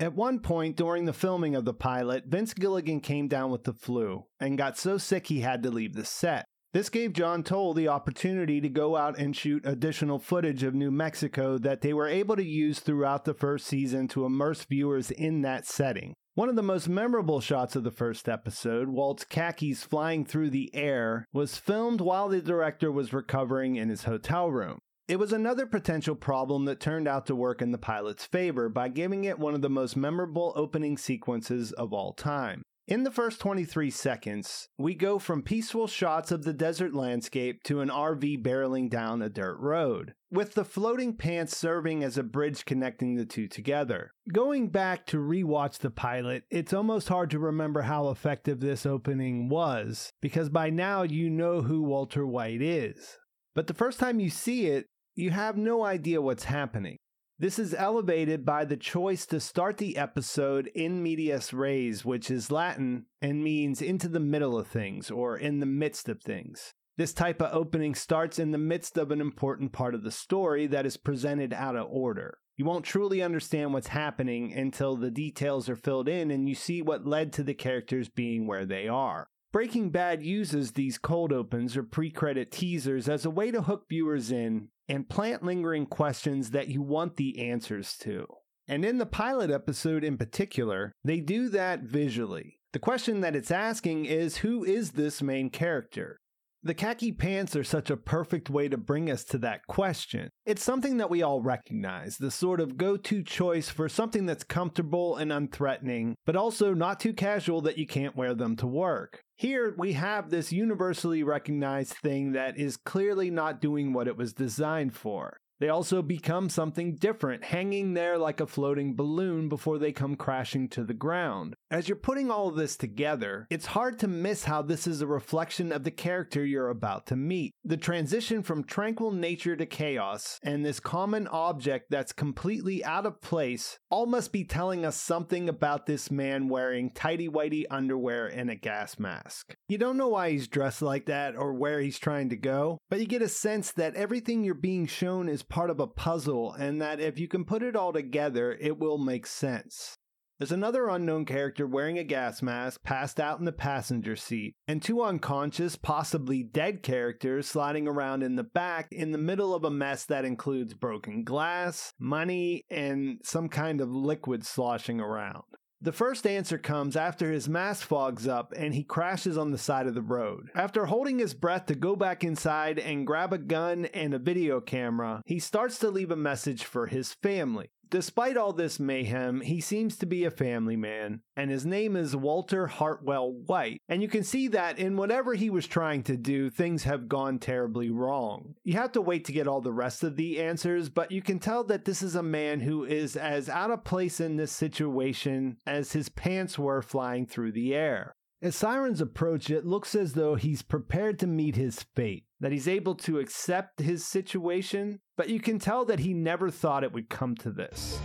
At 0.00 0.14
one 0.14 0.38
point 0.38 0.76
during 0.76 1.06
the 1.06 1.12
filming 1.12 1.56
of 1.56 1.64
the 1.64 1.74
pilot, 1.74 2.26
Vince 2.26 2.54
Gilligan 2.54 3.00
came 3.00 3.26
down 3.26 3.50
with 3.50 3.64
the 3.64 3.72
flu 3.72 4.26
and 4.38 4.56
got 4.56 4.78
so 4.78 4.96
sick 4.96 5.26
he 5.26 5.40
had 5.40 5.62
to 5.64 5.70
leave 5.70 5.94
the 5.94 6.04
set. 6.04 6.44
This 6.72 6.90
gave 6.90 7.14
John 7.14 7.42
Toll 7.42 7.74
the 7.74 7.88
opportunity 7.88 8.60
to 8.60 8.68
go 8.68 8.94
out 8.94 9.18
and 9.18 9.34
shoot 9.34 9.66
additional 9.66 10.18
footage 10.18 10.62
of 10.62 10.74
New 10.74 10.90
Mexico 10.90 11.58
that 11.58 11.80
they 11.80 11.94
were 11.94 12.06
able 12.06 12.36
to 12.36 12.44
use 12.44 12.78
throughout 12.78 13.24
the 13.24 13.34
first 13.34 13.66
season 13.66 14.06
to 14.08 14.26
immerse 14.26 14.64
viewers 14.64 15.10
in 15.10 15.42
that 15.42 15.66
setting. 15.66 16.14
One 16.38 16.48
of 16.48 16.54
the 16.54 16.62
most 16.62 16.88
memorable 16.88 17.40
shots 17.40 17.74
of 17.74 17.82
the 17.82 17.90
first 17.90 18.28
episode, 18.28 18.90
Walt's 18.90 19.24
khakis 19.24 19.82
flying 19.82 20.24
through 20.24 20.50
the 20.50 20.72
air, 20.72 21.26
was 21.32 21.56
filmed 21.56 22.00
while 22.00 22.28
the 22.28 22.40
director 22.40 22.92
was 22.92 23.12
recovering 23.12 23.74
in 23.74 23.88
his 23.88 24.04
hotel 24.04 24.48
room. 24.48 24.78
It 25.08 25.18
was 25.18 25.32
another 25.32 25.66
potential 25.66 26.14
problem 26.14 26.64
that 26.66 26.78
turned 26.78 27.08
out 27.08 27.26
to 27.26 27.34
work 27.34 27.60
in 27.60 27.72
the 27.72 27.76
pilot's 27.76 28.24
favor 28.24 28.68
by 28.68 28.88
giving 28.88 29.24
it 29.24 29.40
one 29.40 29.56
of 29.56 29.62
the 29.62 29.68
most 29.68 29.96
memorable 29.96 30.52
opening 30.54 30.96
sequences 30.96 31.72
of 31.72 31.92
all 31.92 32.12
time. 32.12 32.62
In 32.88 33.02
the 33.02 33.10
first 33.10 33.38
23 33.40 33.90
seconds, 33.90 34.70
we 34.78 34.94
go 34.94 35.18
from 35.18 35.42
peaceful 35.42 35.86
shots 35.86 36.32
of 36.32 36.44
the 36.44 36.54
desert 36.54 36.94
landscape 36.94 37.62
to 37.64 37.82
an 37.82 37.90
RV 37.90 38.42
barreling 38.42 38.88
down 38.88 39.20
a 39.20 39.28
dirt 39.28 39.58
road, 39.58 40.14
with 40.30 40.54
the 40.54 40.64
floating 40.64 41.14
pants 41.14 41.54
serving 41.54 42.02
as 42.02 42.16
a 42.16 42.22
bridge 42.22 42.64
connecting 42.64 43.14
the 43.14 43.26
two 43.26 43.46
together. 43.46 44.12
Going 44.32 44.70
back 44.70 45.04
to 45.08 45.18
rewatch 45.18 45.80
the 45.80 45.90
pilot, 45.90 46.44
it's 46.50 46.72
almost 46.72 47.10
hard 47.10 47.28
to 47.32 47.38
remember 47.38 47.82
how 47.82 48.08
effective 48.08 48.60
this 48.60 48.86
opening 48.86 49.50
was, 49.50 50.10
because 50.22 50.48
by 50.48 50.70
now 50.70 51.02
you 51.02 51.28
know 51.28 51.60
who 51.60 51.82
Walter 51.82 52.26
White 52.26 52.62
is. 52.62 53.18
But 53.54 53.66
the 53.66 53.74
first 53.74 54.00
time 54.00 54.18
you 54.18 54.30
see 54.30 54.64
it, 54.68 54.86
you 55.14 55.28
have 55.28 55.58
no 55.58 55.84
idea 55.84 56.22
what's 56.22 56.44
happening. 56.44 56.96
This 57.40 57.60
is 57.60 57.72
elevated 57.72 58.44
by 58.44 58.64
the 58.64 58.76
choice 58.76 59.24
to 59.26 59.38
start 59.38 59.76
the 59.76 59.96
episode 59.96 60.72
in 60.74 61.00
medias 61.00 61.52
res, 61.52 62.04
which 62.04 62.32
is 62.32 62.50
Latin 62.50 63.06
and 63.22 63.44
means 63.44 63.80
into 63.80 64.08
the 64.08 64.18
middle 64.18 64.58
of 64.58 64.66
things 64.66 65.08
or 65.08 65.38
in 65.38 65.60
the 65.60 65.66
midst 65.66 66.08
of 66.08 66.20
things. 66.20 66.74
This 66.96 67.12
type 67.12 67.40
of 67.40 67.54
opening 67.54 67.94
starts 67.94 68.40
in 68.40 68.50
the 68.50 68.58
midst 68.58 68.98
of 68.98 69.12
an 69.12 69.20
important 69.20 69.70
part 69.70 69.94
of 69.94 70.02
the 70.02 70.10
story 70.10 70.66
that 70.66 70.84
is 70.84 70.96
presented 70.96 71.52
out 71.52 71.76
of 71.76 71.86
order. 71.88 72.38
You 72.56 72.64
won't 72.64 72.84
truly 72.84 73.22
understand 73.22 73.72
what's 73.72 73.86
happening 73.86 74.52
until 74.52 74.96
the 74.96 75.12
details 75.12 75.68
are 75.68 75.76
filled 75.76 76.08
in 76.08 76.32
and 76.32 76.48
you 76.48 76.56
see 76.56 76.82
what 76.82 77.06
led 77.06 77.32
to 77.34 77.44
the 77.44 77.54
characters 77.54 78.08
being 78.08 78.48
where 78.48 78.66
they 78.66 78.88
are. 78.88 79.28
Breaking 79.52 79.90
Bad 79.90 80.24
uses 80.24 80.72
these 80.72 80.98
cold 80.98 81.32
opens 81.32 81.76
or 81.76 81.84
pre 81.84 82.10
credit 82.10 82.50
teasers 82.50 83.08
as 83.08 83.24
a 83.24 83.30
way 83.30 83.52
to 83.52 83.62
hook 83.62 83.84
viewers 83.88 84.32
in 84.32 84.70
and 84.88 85.08
plant 85.08 85.42
lingering 85.42 85.86
questions 85.86 86.50
that 86.50 86.68
you 86.68 86.82
want 86.82 87.16
the 87.16 87.38
answers 87.50 87.96
to. 87.98 88.26
And 88.66 88.84
in 88.84 88.98
the 88.98 89.06
pilot 89.06 89.50
episode 89.50 90.04
in 90.04 90.18
particular, 90.18 90.92
they 91.04 91.20
do 91.20 91.48
that 91.50 91.82
visually. 91.82 92.58
The 92.72 92.78
question 92.78 93.20
that 93.22 93.34
it's 93.34 93.50
asking 93.50 94.04
is 94.04 94.38
who 94.38 94.62
is 94.64 94.92
this 94.92 95.22
main 95.22 95.48
character? 95.48 96.20
The 96.62 96.74
khaki 96.74 97.12
pants 97.12 97.54
are 97.54 97.64
such 97.64 97.88
a 97.88 97.96
perfect 97.96 98.50
way 98.50 98.68
to 98.68 98.76
bring 98.76 99.10
us 99.10 99.24
to 99.26 99.38
that 99.38 99.66
question. 99.68 100.28
It's 100.44 100.62
something 100.62 100.96
that 100.96 101.08
we 101.08 101.22
all 101.22 101.40
recognize, 101.40 102.16
the 102.16 102.32
sort 102.32 102.60
of 102.60 102.76
go 102.76 102.96
to 102.96 103.22
choice 103.22 103.70
for 103.70 103.88
something 103.88 104.26
that's 104.26 104.42
comfortable 104.42 105.16
and 105.16 105.30
unthreatening, 105.30 106.14
but 106.26 106.36
also 106.36 106.74
not 106.74 106.98
too 106.98 107.12
casual 107.12 107.60
that 107.62 107.78
you 107.78 107.86
can't 107.86 108.16
wear 108.16 108.34
them 108.34 108.56
to 108.56 108.66
work. 108.66 109.22
Here 109.38 109.72
we 109.78 109.92
have 109.92 110.30
this 110.30 110.52
universally 110.52 111.22
recognized 111.22 111.92
thing 111.92 112.32
that 112.32 112.58
is 112.58 112.76
clearly 112.76 113.30
not 113.30 113.60
doing 113.60 113.92
what 113.92 114.08
it 114.08 114.16
was 114.16 114.32
designed 114.32 114.96
for. 114.96 115.38
They 115.60 115.68
also 115.68 116.02
become 116.02 116.48
something 116.48 116.94
different, 116.94 117.44
hanging 117.44 117.94
there 117.94 118.16
like 118.16 118.40
a 118.40 118.46
floating 118.46 118.94
balloon 118.94 119.48
before 119.48 119.78
they 119.78 119.92
come 119.92 120.14
crashing 120.14 120.68
to 120.70 120.84
the 120.84 120.94
ground. 120.94 121.54
As 121.70 121.88
you're 121.88 121.96
putting 121.96 122.30
all 122.30 122.48
of 122.48 122.56
this 122.56 122.76
together, 122.76 123.46
it's 123.50 123.66
hard 123.66 123.98
to 123.98 124.08
miss 124.08 124.44
how 124.44 124.62
this 124.62 124.86
is 124.86 125.00
a 125.00 125.06
reflection 125.06 125.72
of 125.72 125.84
the 125.84 125.90
character 125.90 126.44
you're 126.44 126.70
about 126.70 127.06
to 127.06 127.16
meet. 127.16 127.54
The 127.64 127.76
transition 127.76 128.42
from 128.42 128.64
tranquil 128.64 129.10
nature 129.10 129.56
to 129.56 129.66
chaos, 129.66 130.38
and 130.42 130.64
this 130.64 130.80
common 130.80 131.26
object 131.26 131.86
that's 131.90 132.12
completely 132.12 132.84
out 132.84 133.04
of 133.04 133.20
place, 133.20 133.78
all 133.90 134.06
must 134.06 134.32
be 134.32 134.44
telling 134.44 134.84
us 134.84 134.96
something 134.96 135.48
about 135.48 135.86
this 135.86 136.10
man 136.10 136.48
wearing 136.48 136.90
tidy 136.90 137.28
whitey 137.28 137.64
underwear 137.70 138.26
and 138.26 138.48
a 138.48 138.54
gas 138.54 138.98
mask. 138.98 139.56
You 139.68 139.78
don't 139.78 139.96
know 139.96 140.08
why 140.08 140.30
he's 140.30 140.48
dressed 140.48 140.82
like 140.82 141.06
that 141.06 141.36
or 141.36 141.52
where 141.52 141.80
he's 141.80 141.98
trying 141.98 142.28
to 142.30 142.36
go, 142.36 142.78
but 142.88 143.00
you 143.00 143.06
get 143.06 143.22
a 143.22 143.28
sense 143.28 143.72
that 143.72 143.96
everything 143.96 144.44
you're 144.44 144.54
being 144.54 144.86
shown 144.86 145.28
is 145.28 145.42
part 145.48 145.70
of 145.70 145.80
a 145.80 145.86
puzzle 145.86 146.52
and 146.52 146.80
that 146.80 147.00
if 147.00 147.18
you 147.18 147.28
can 147.28 147.44
put 147.44 147.62
it 147.62 147.76
all 147.76 147.92
together, 147.92 148.56
it 148.60 148.78
will 148.78 148.98
make 148.98 149.26
sense. 149.26 149.96
There's 150.38 150.52
another 150.52 150.88
unknown 150.88 151.24
character 151.24 151.66
wearing 151.66 151.98
a 151.98 152.04
gas 152.04 152.42
mask 152.42 152.84
passed 152.84 153.18
out 153.18 153.40
in 153.40 153.44
the 153.44 153.50
passenger 153.50 154.14
seat, 154.14 154.54
and 154.68 154.80
two 154.80 155.02
unconscious, 155.02 155.74
possibly 155.74 156.44
dead 156.44 156.84
characters 156.84 157.48
sliding 157.48 157.88
around 157.88 158.22
in 158.22 158.36
the 158.36 158.44
back 158.44 158.86
in 158.92 159.10
the 159.10 159.18
middle 159.18 159.52
of 159.52 159.64
a 159.64 159.70
mess 159.70 160.04
that 160.04 160.24
includes 160.24 160.74
broken 160.74 161.24
glass, 161.24 161.92
money, 161.98 162.64
and 162.70 163.18
some 163.24 163.48
kind 163.48 163.80
of 163.80 163.90
liquid 163.90 164.46
sloshing 164.46 165.00
around. 165.00 165.42
The 165.80 165.92
first 165.92 166.26
answer 166.26 166.58
comes 166.58 166.96
after 166.96 167.30
his 167.30 167.48
mask 167.48 167.86
fogs 167.86 168.26
up 168.26 168.52
and 168.56 168.74
he 168.74 168.82
crashes 168.82 169.38
on 169.38 169.52
the 169.52 169.58
side 169.58 169.86
of 169.86 169.94
the 169.94 170.02
road. 170.02 170.50
After 170.54 170.86
holding 170.86 171.20
his 171.20 171.34
breath 171.34 171.66
to 171.66 171.76
go 171.76 171.94
back 171.94 172.24
inside 172.24 172.80
and 172.80 173.06
grab 173.06 173.32
a 173.32 173.38
gun 173.38 173.84
and 173.86 174.12
a 174.12 174.18
video 174.18 174.60
camera, 174.60 175.22
he 175.24 175.38
starts 175.38 175.78
to 175.78 175.90
leave 175.90 176.10
a 176.10 176.16
message 176.16 176.64
for 176.64 176.88
his 176.88 177.14
family. 177.14 177.70
Despite 177.90 178.36
all 178.36 178.52
this 178.52 178.78
mayhem, 178.78 179.40
he 179.40 179.60
seems 179.60 179.96
to 179.96 180.06
be 180.06 180.24
a 180.24 180.30
family 180.30 180.76
man, 180.76 181.22
and 181.36 181.50
his 181.50 181.64
name 181.64 181.96
is 181.96 182.14
Walter 182.14 182.66
Hartwell 182.66 183.32
White. 183.32 183.80
And 183.88 184.02
you 184.02 184.08
can 184.08 184.24
see 184.24 184.48
that 184.48 184.78
in 184.78 184.96
whatever 184.96 185.34
he 185.34 185.48
was 185.48 185.66
trying 185.66 186.02
to 186.04 186.16
do, 186.16 186.50
things 186.50 186.84
have 186.84 187.08
gone 187.08 187.38
terribly 187.38 187.90
wrong. 187.90 188.54
You 188.62 188.74
have 188.74 188.92
to 188.92 189.00
wait 189.00 189.24
to 189.26 189.32
get 189.32 189.48
all 189.48 189.62
the 189.62 189.72
rest 189.72 190.04
of 190.04 190.16
the 190.16 190.38
answers, 190.38 190.90
but 190.90 191.10
you 191.10 191.22
can 191.22 191.38
tell 191.38 191.64
that 191.64 191.86
this 191.86 192.02
is 192.02 192.14
a 192.14 192.22
man 192.22 192.60
who 192.60 192.84
is 192.84 193.16
as 193.16 193.48
out 193.48 193.70
of 193.70 193.84
place 193.84 194.20
in 194.20 194.36
this 194.36 194.52
situation 194.52 195.56
as 195.66 195.92
his 195.92 196.10
pants 196.10 196.58
were 196.58 196.82
flying 196.82 197.26
through 197.26 197.52
the 197.52 197.74
air. 197.74 198.14
As 198.40 198.54
sirens 198.54 199.00
approach, 199.00 199.50
it 199.50 199.66
looks 199.66 199.96
as 199.96 200.12
though 200.12 200.36
he's 200.36 200.62
prepared 200.62 201.18
to 201.18 201.26
meet 201.26 201.56
his 201.56 201.84
fate, 201.96 202.24
that 202.38 202.52
he's 202.52 202.68
able 202.68 202.94
to 202.94 203.18
accept 203.18 203.80
his 203.80 204.06
situation, 204.06 205.00
but 205.16 205.28
you 205.28 205.40
can 205.40 205.58
tell 205.58 205.84
that 205.86 205.98
he 205.98 206.14
never 206.14 206.48
thought 206.48 206.84
it 206.84 206.92
would 206.92 207.08
come 207.08 207.34
to 207.34 207.50
this. 207.50 207.98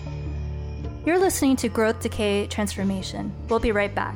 You're 1.05 1.19
listening 1.19 1.55
to 1.57 1.69
Growth, 1.69 1.99
Decay, 1.99 2.47
Transformation. 2.47 3.31
We'll 3.47 3.59
be 3.59 3.71
right 3.71 3.93
back. 3.93 4.15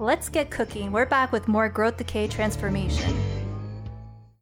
Let's 0.00 0.28
get 0.28 0.50
cooking. 0.50 0.90
We're 0.90 1.06
back 1.06 1.30
with 1.30 1.46
more 1.46 1.68
Growth 1.68 1.98
Decay 1.98 2.26
Transformation. 2.26 3.14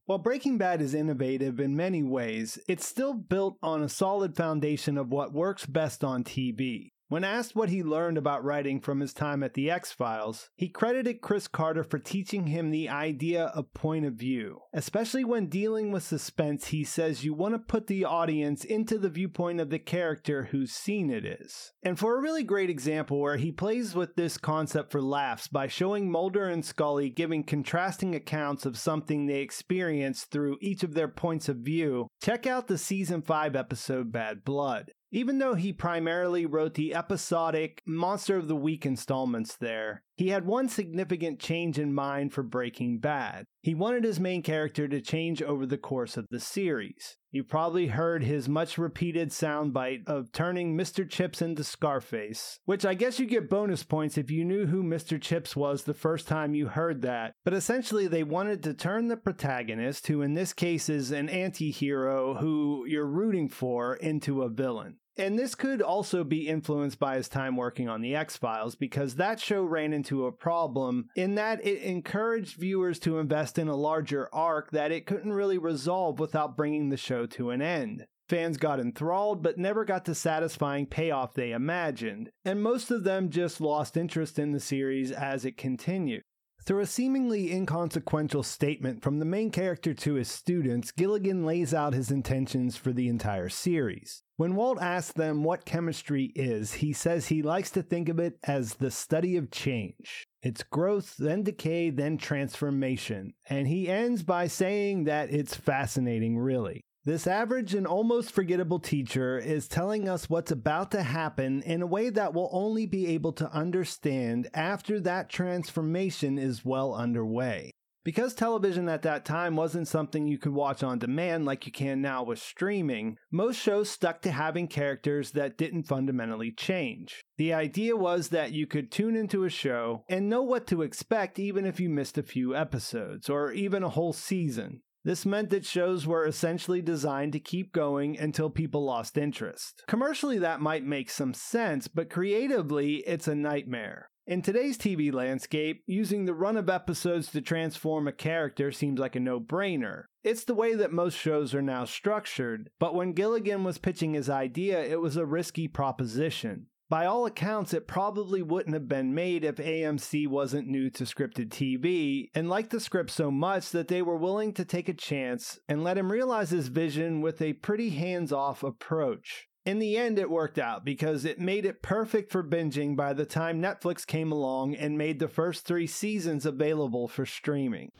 While 0.06 0.16
Breaking 0.16 0.56
Bad 0.56 0.80
is 0.80 0.94
innovative 0.94 1.60
in 1.60 1.76
many 1.76 2.02
ways, 2.02 2.58
it's 2.68 2.88
still 2.88 3.12
built 3.12 3.58
on 3.62 3.82
a 3.82 3.88
solid 3.88 4.34
foundation 4.34 4.96
of 4.96 5.10
what 5.10 5.34
works 5.34 5.66
best 5.66 6.02
on 6.02 6.24
TV. 6.24 6.92
When 7.12 7.24
asked 7.24 7.54
what 7.54 7.68
he 7.68 7.82
learned 7.82 8.16
about 8.16 8.42
writing 8.42 8.80
from 8.80 9.00
his 9.00 9.12
time 9.12 9.42
at 9.42 9.52
The 9.52 9.70
X 9.70 9.92
Files, 9.92 10.48
he 10.56 10.70
credited 10.70 11.20
Chris 11.20 11.46
Carter 11.46 11.84
for 11.84 11.98
teaching 11.98 12.46
him 12.46 12.70
the 12.70 12.88
idea 12.88 13.48
of 13.48 13.74
point 13.74 14.06
of 14.06 14.14
view. 14.14 14.60
Especially 14.72 15.22
when 15.22 15.50
dealing 15.50 15.92
with 15.92 16.04
suspense, 16.04 16.68
he 16.68 16.84
says 16.84 17.22
you 17.22 17.34
want 17.34 17.52
to 17.52 17.58
put 17.58 17.86
the 17.86 18.06
audience 18.06 18.64
into 18.64 18.96
the 18.96 19.10
viewpoint 19.10 19.60
of 19.60 19.68
the 19.68 19.78
character 19.78 20.44
whose 20.44 20.72
scene 20.72 21.10
it 21.10 21.26
is. 21.26 21.72
And 21.82 21.98
for 21.98 22.16
a 22.16 22.22
really 22.22 22.44
great 22.44 22.70
example 22.70 23.20
where 23.20 23.36
he 23.36 23.52
plays 23.52 23.94
with 23.94 24.16
this 24.16 24.38
concept 24.38 24.90
for 24.90 25.02
laughs 25.02 25.48
by 25.48 25.66
showing 25.66 26.10
Mulder 26.10 26.48
and 26.48 26.64
Scully 26.64 27.10
giving 27.10 27.44
contrasting 27.44 28.14
accounts 28.14 28.64
of 28.64 28.78
something 28.78 29.26
they 29.26 29.40
experienced 29.40 30.30
through 30.30 30.56
each 30.62 30.82
of 30.82 30.94
their 30.94 31.08
points 31.08 31.50
of 31.50 31.58
view, 31.58 32.08
check 32.22 32.46
out 32.46 32.68
the 32.68 32.78
season 32.78 33.20
5 33.20 33.54
episode 33.54 34.12
Bad 34.12 34.46
Blood. 34.46 34.92
Even 35.14 35.36
though 35.36 35.54
he 35.54 35.74
primarily 35.74 36.46
wrote 36.46 36.72
the 36.72 36.94
episodic 36.94 37.82
Monster 37.84 38.38
of 38.38 38.48
the 38.48 38.56
Week 38.56 38.86
installments 38.86 39.54
there, 39.56 40.02
he 40.16 40.28
had 40.28 40.46
one 40.46 40.70
significant 40.70 41.38
change 41.38 41.78
in 41.78 41.92
mind 41.92 42.32
for 42.32 42.42
Breaking 42.42 42.98
Bad. 42.98 43.44
He 43.60 43.74
wanted 43.74 44.04
his 44.04 44.18
main 44.18 44.42
character 44.42 44.88
to 44.88 45.02
change 45.02 45.42
over 45.42 45.66
the 45.66 45.76
course 45.76 46.16
of 46.16 46.26
the 46.30 46.40
series. 46.40 47.18
You've 47.30 47.48
probably 47.48 47.88
heard 47.88 48.22
his 48.22 48.48
much 48.48 48.78
repeated 48.78 49.30
soundbite 49.30 50.06
of 50.06 50.32
turning 50.32 50.76
Mr. 50.76 51.08
Chips 51.08 51.42
into 51.42 51.62
Scarface, 51.62 52.58
which 52.64 52.86
I 52.86 52.94
guess 52.94 53.18
you 53.18 53.26
get 53.26 53.50
bonus 53.50 53.82
points 53.82 54.16
if 54.16 54.30
you 54.30 54.44
knew 54.46 54.66
who 54.66 54.82
Mr. 54.82 55.20
Chips 55.20 55.54
was 55.54 55.84
the 55.84 55.94
first 55.94 56.26
time 56.26 56.54
you 56.54 56.68
heard 56.68 57.02
that. 57.02 57.34
But 57.44 57.54
essentially, 57.54 58.06
they 58.06 58.22
wanted 58.22 58.62
to 58.62 58.74
turn 58.74 59.08
the 59.08 59.16
protagonist, 59.16 60.06
who 60.06 60.22
in 60.22 60.34
this 60.34 60.54
case 60.54 60.88
is 60.88 61.10
an 61.10 61.28
anti 61.28 61.70
hero 61.70 62.34
who 62.34 62.84
you're 62.86 63.06
rooting 63.06 63.48
for, 63.48 63.96
into 63.96 64.42
a 64.42 64.48
villain. 64.48 64.96
And 65.16 65.38
this 65.38 65.54
could 65.54 65.82
also 65.82 66.24
be 66.24 66.48
influenced 66.48 66.98
by 66.98 67.16
his 67.16 67.28
time 67.28 67.56
working 67.56 67.88
on 67.88 68.00
The 68.00 68.16
X 68.16 68.36
Files 68.36 68.74
because 68.74 69.16
that 69.16 69.40
show 69.40 69.62
ran 69.62 69.92
into 69.92 70.26
a 70.26 70.32
problem 70.32 71.08
in 71.16 71.34
that 71.34 71.64
it 71.64 71.82
encouraged 71.82 72.56
viewers 72.56 72.98
to 73.00 73.18
invest 73.18 73.58
in 73.58 73.68
a 73.68 73.76
larger 73.76 74.28
arc 74.32 74.70
that 74.70 74.90
it 74.90 75.06
couldn't 75.06 75.32
really 75.32 75.58
resolve 75.58 76.18
without 76.18 76.56
bringing 76.56 76.88
the 76.88 76.96
show 76.96 77.26
to 77.26 77.50
an 77.50 77.60
end. 77.60 78.06
Fans 78.28 78.56
got 78.56 78.80
enthralled 78.80 79.42
but 79.42 79.58
never 79.58 79.84
got 79.84 80.06
the 80.06 80.14
satisfying 80.14 80.86
payoff 80.86 81.34
they 81.34 81.52
imagined, 81.52 82.30
and 82.46 82.62
most 82.62 82.90
of 82.90 83.04
them 83.04 83.28
just 83.28 83.60
lost 83.60 83.96
interest 83.98 84.38
in 84.38 84.52
the 84.52 84.60
series 84.60 85.12
as 85.12 85.44
it 85.44 85.58
continued. 85.58 86.22
Through 86.64 86.80
a 86.80 86.86
seemingly 86.86 87.52
inconsequential 87.52 88.44
statement 88.44 89.02
from 89.02 89.18
the 89.18 89.24
main 89.24 89.50
character 89.50 89.92
to 89.94 90.14
his 90.14 90.28
students, 90.28 90.92
Gilligan 90.92 91.44
lays 91.44 91.74
out 91.74 91.92
his 91.92 92.12
intentions 92.12 92.76
for 92.76 92.92
the 92.92 93.08
entire 93.08 93.48
series. 93.48 94.22
When 94.42 94.56
Walt 94.56 94.82
asks 94.82 95.12
them 95.12 95.44
what 95.44 95.64
chemistry 95.64 96.32
is, 96.34 96.72
he 96.72 96.92
says 96.92 97.28
he 97.28 97.42
likes 97.42 97.70
to 97.70 97.80
think 97.80 98.08
of 98.08 98.18
it 98.18 98.40
as 98.42 98.74
the 98.74 98.90
study 98.90 99.36
of 99.36 99.52
change. 99.52 100.26
It's 100.42 100.64
growth, 100.64 101.14
then 101.16 101.44
decay, 101.44 101.90
then 101.90 102.18
transformation. 102.18 103.34
And 103.48 103.68
he 103.68 103.88
ends 103.88 104.24
by 104.24 104.48
saying 104.48 105.04
that 105.04 105.32
it's 105.32 105.54
fascinating, 105.54 106.38
really. 106.38 106.80
This 107.04 107.28
average 107.28 107.72
and 107.72 107.86
almost 107.86 108.32
forgettable 108.32 108.80
teacher 108.80 109.38
is 109.38 109.68
telling 109.68 110.08
us 110.08 110.28
what's 110.28 110.50
about 110.50 110.90
to 110.90 111.04
happen 111.04 111.62
in 111.62 111.80
a 111.80 111.86
way 111.86 112.10
that 112.10 112.34
we'll 112.34 112.50
only 112.50 112.84
be 112.84 113.06
able 113.14 113.34
to 113.34 113.52
understand 113.52 114.48
after 114.54 114.98
that 114.98 115.28
transformation 115.28 116.36
is 116.36 116.64
well 116.64 116.94
underway. 116.94 117.70
Because 118.04 118.34
television 118.34 118.88
at 118.88 119.02
that 119.02 119.24
time 119.24 119.54
wasn't 119.54 119.86
something 119.86 120.26
you 120.26 120.36
could 120.36 120.52
watch 120.52 120.82
on 120.82 120.98
demand 120.98 121.44
like 121.44 121.66
you 121.66 121.72
can 121.72 122.02
now 122.02 122.24
with 122.24 122.40
streaming, 122.40 123.16
most 123.30 123.56
shows 123.60 123.90
stuck 123.90 124.22
to 124.22 124.32
having 124.32 124.66
characters 124.66 125.30
that 125.32 125.56
didn't 125.56 125.84
fundamentally 125.84 126.50
change. 126.50 127.22
The 127.38 127.54
idea 127.54 127.96
was 127.96 128.30
that 128.30 128.52
you 128.52 128.66
could 128.66 128.90
tune 128.90 129.14
into 129.14 129.44
a 129.44 129.50
show 129.50 130.04
and 130.08 130.28
know 130.28 130.42
what 130.42 130.66
to 130.68 130.82
expect 130.82 131.38
even 131.38 131.64
if 131.64 131.78
you 131.78 131.88
missed 131.88 132.18
a 132.18 132.24
few 132.24 132.56
episodes 132.56 133.30
or 133.30 133.52
even 133.52 133.84
a 133.84 133.88
whole 133.88 134.12
season. 134.12 134.80
This 135.04 135.26
meant 135.26 135.50
that 135.50 135.66
shows 135.66 136.06
were 136.06 136.26
essentially 136.26 136.80
designed 136.80 137.32
to 137.32 137.40
keep 137.40 137.72
going 137.72 138.18
until 138.18 138.50
people 138.50 138.84
lost 138.84 139.18
interest. 139.18 139.82
Commercially, 139.88 140.38
that 140.38 140.60
might 140.60 140.84
make 140.84 141.10
some 141.10 141.34
sense, 141.34 141.88
but 141.88 142.10
creatively, 142.10 142.96
it's 143.06 143.26
a 143.26 143.34
nightmare. 143.34 144.10
In 144.24 144.40
today's 144.40 144.78
TV 144.78 145.12
landscape, 145.12 145.82
using 145.84 146.26
the 146.26 146.34
run 146.34 146.56
of 146.56 146.70
episodes 146.70 147.32
to 147.32 147.40
transform 147.40 148.06
a 148.06 148.12
character 148.12 148.70
seems 148.70 149.00
like 149.00 149.16
a 149.16 149.20
no 149.20 149.40
brainer. 149.40 150.04
It's 150.22 150.44
the 150.44 150.54
way 150.54 150.74
that 150.76 150.92
most 150.92 151.18
shows 151.18 151.56
are 151.56 151.62
now 151.62 151.86
structured, 151.86 152.70
but 152.78 152.94
when 152.94 153.14
Gilligan 153.14 153.64
was 153.64 153.78
pitching 153.78 154.14
his 154.14 154.30
idea, 154.30 154.80
it 154.80 155.00
was 155.00 155.16
a 155.16 155.26
risky 155.26 155.66
proposition. 155.66 156.66
By 156.88 157.04
all 157.04 157.26
accounts, 157.26 157.74
it 157.74 157.88
probably 157.88 158.42
wouldn't 158.42 158.74
have 158.74 158.86
been 158.86 159.12
made 159.12 159.44
if 159.44 159.56
AMC 159.56 160.28
wasn't 160.28 160.68
new 160.68 160.88
to 160.90 161.02
scripted 161.02 161.48
TV 161.48 162.28
and 162.32 162.48
liked 162.48 162.70
the 162.70 162.78
script 162.78 163.10
so 163.10 163.28
much 163.28 163.70
that 163.70 163.88
they 163.88 164.02
were 164.02 164.16
willing 164.16 164.52
to 164.52 164.64
take 164.64 164.88
a 164.88 164.94
chance 164.94 165.58
and 165.68 165.82
let 165.82 165.98
him 165.98 166.12
realize 166.12 166.50
his 166.50 166.68
vision 166.68 167.22
with 167.22 167.42
a 167.42 167.54
pretty 167.54 167.90
hands 167.90 168.30
off 168.32 168.62
approach. 168.62 169.48
In 169.64 169.78
the 169.78 169.96
end, 169.96 170.18
it 170.18 170.28
worked 170.28 170.58
out 170.58 170.84
because 170.84 171.24
it 171.24 171.38
made 171.38 171.64
it 171.64 171.82
perfect 171.82 172.32
for 172.32 172.42
binging 172.42 172.96
by 172.96 173.12
the 173.12 173.24
time 173.24 173.62
Netflix 173.62 174.04
came 174.04 174.32
along 174.32 174.74
and 174.74 174.98
made 174.98 175.20
the 175.20 175.28
first 175.28 175.64
three 175.64 175.86
seasons 175.86 176.44
available 176.44 177.06
for 177.06 177.24
streaming. 177.24 177.92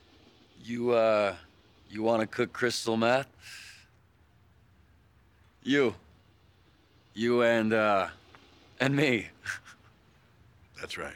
You, 0.61 0.91
uh, 0.91 1.37
you 1.89 2.03
want 2.03 2.21
to 2.21 2.27
cook 2.27 2.53
crystal 2.53 2.97
meth? 2.97 3.29
You. 5.63 5.95
You 7.15 7.43
and, 7.43 7.73
uh, 7.73 8.09
and 8.81 8.97
me. 8.97 9.29
That's 10.81 10.99
right. 10.99 11.15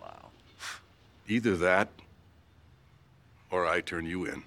Wow. 0.00 0.30
Either 1.28 1.56
that 1.58 1.88
or 3.52 3.68
I 3.68 3.82
turn 3.82 4.04
you 4.04 4.24
in. 4.24 4.42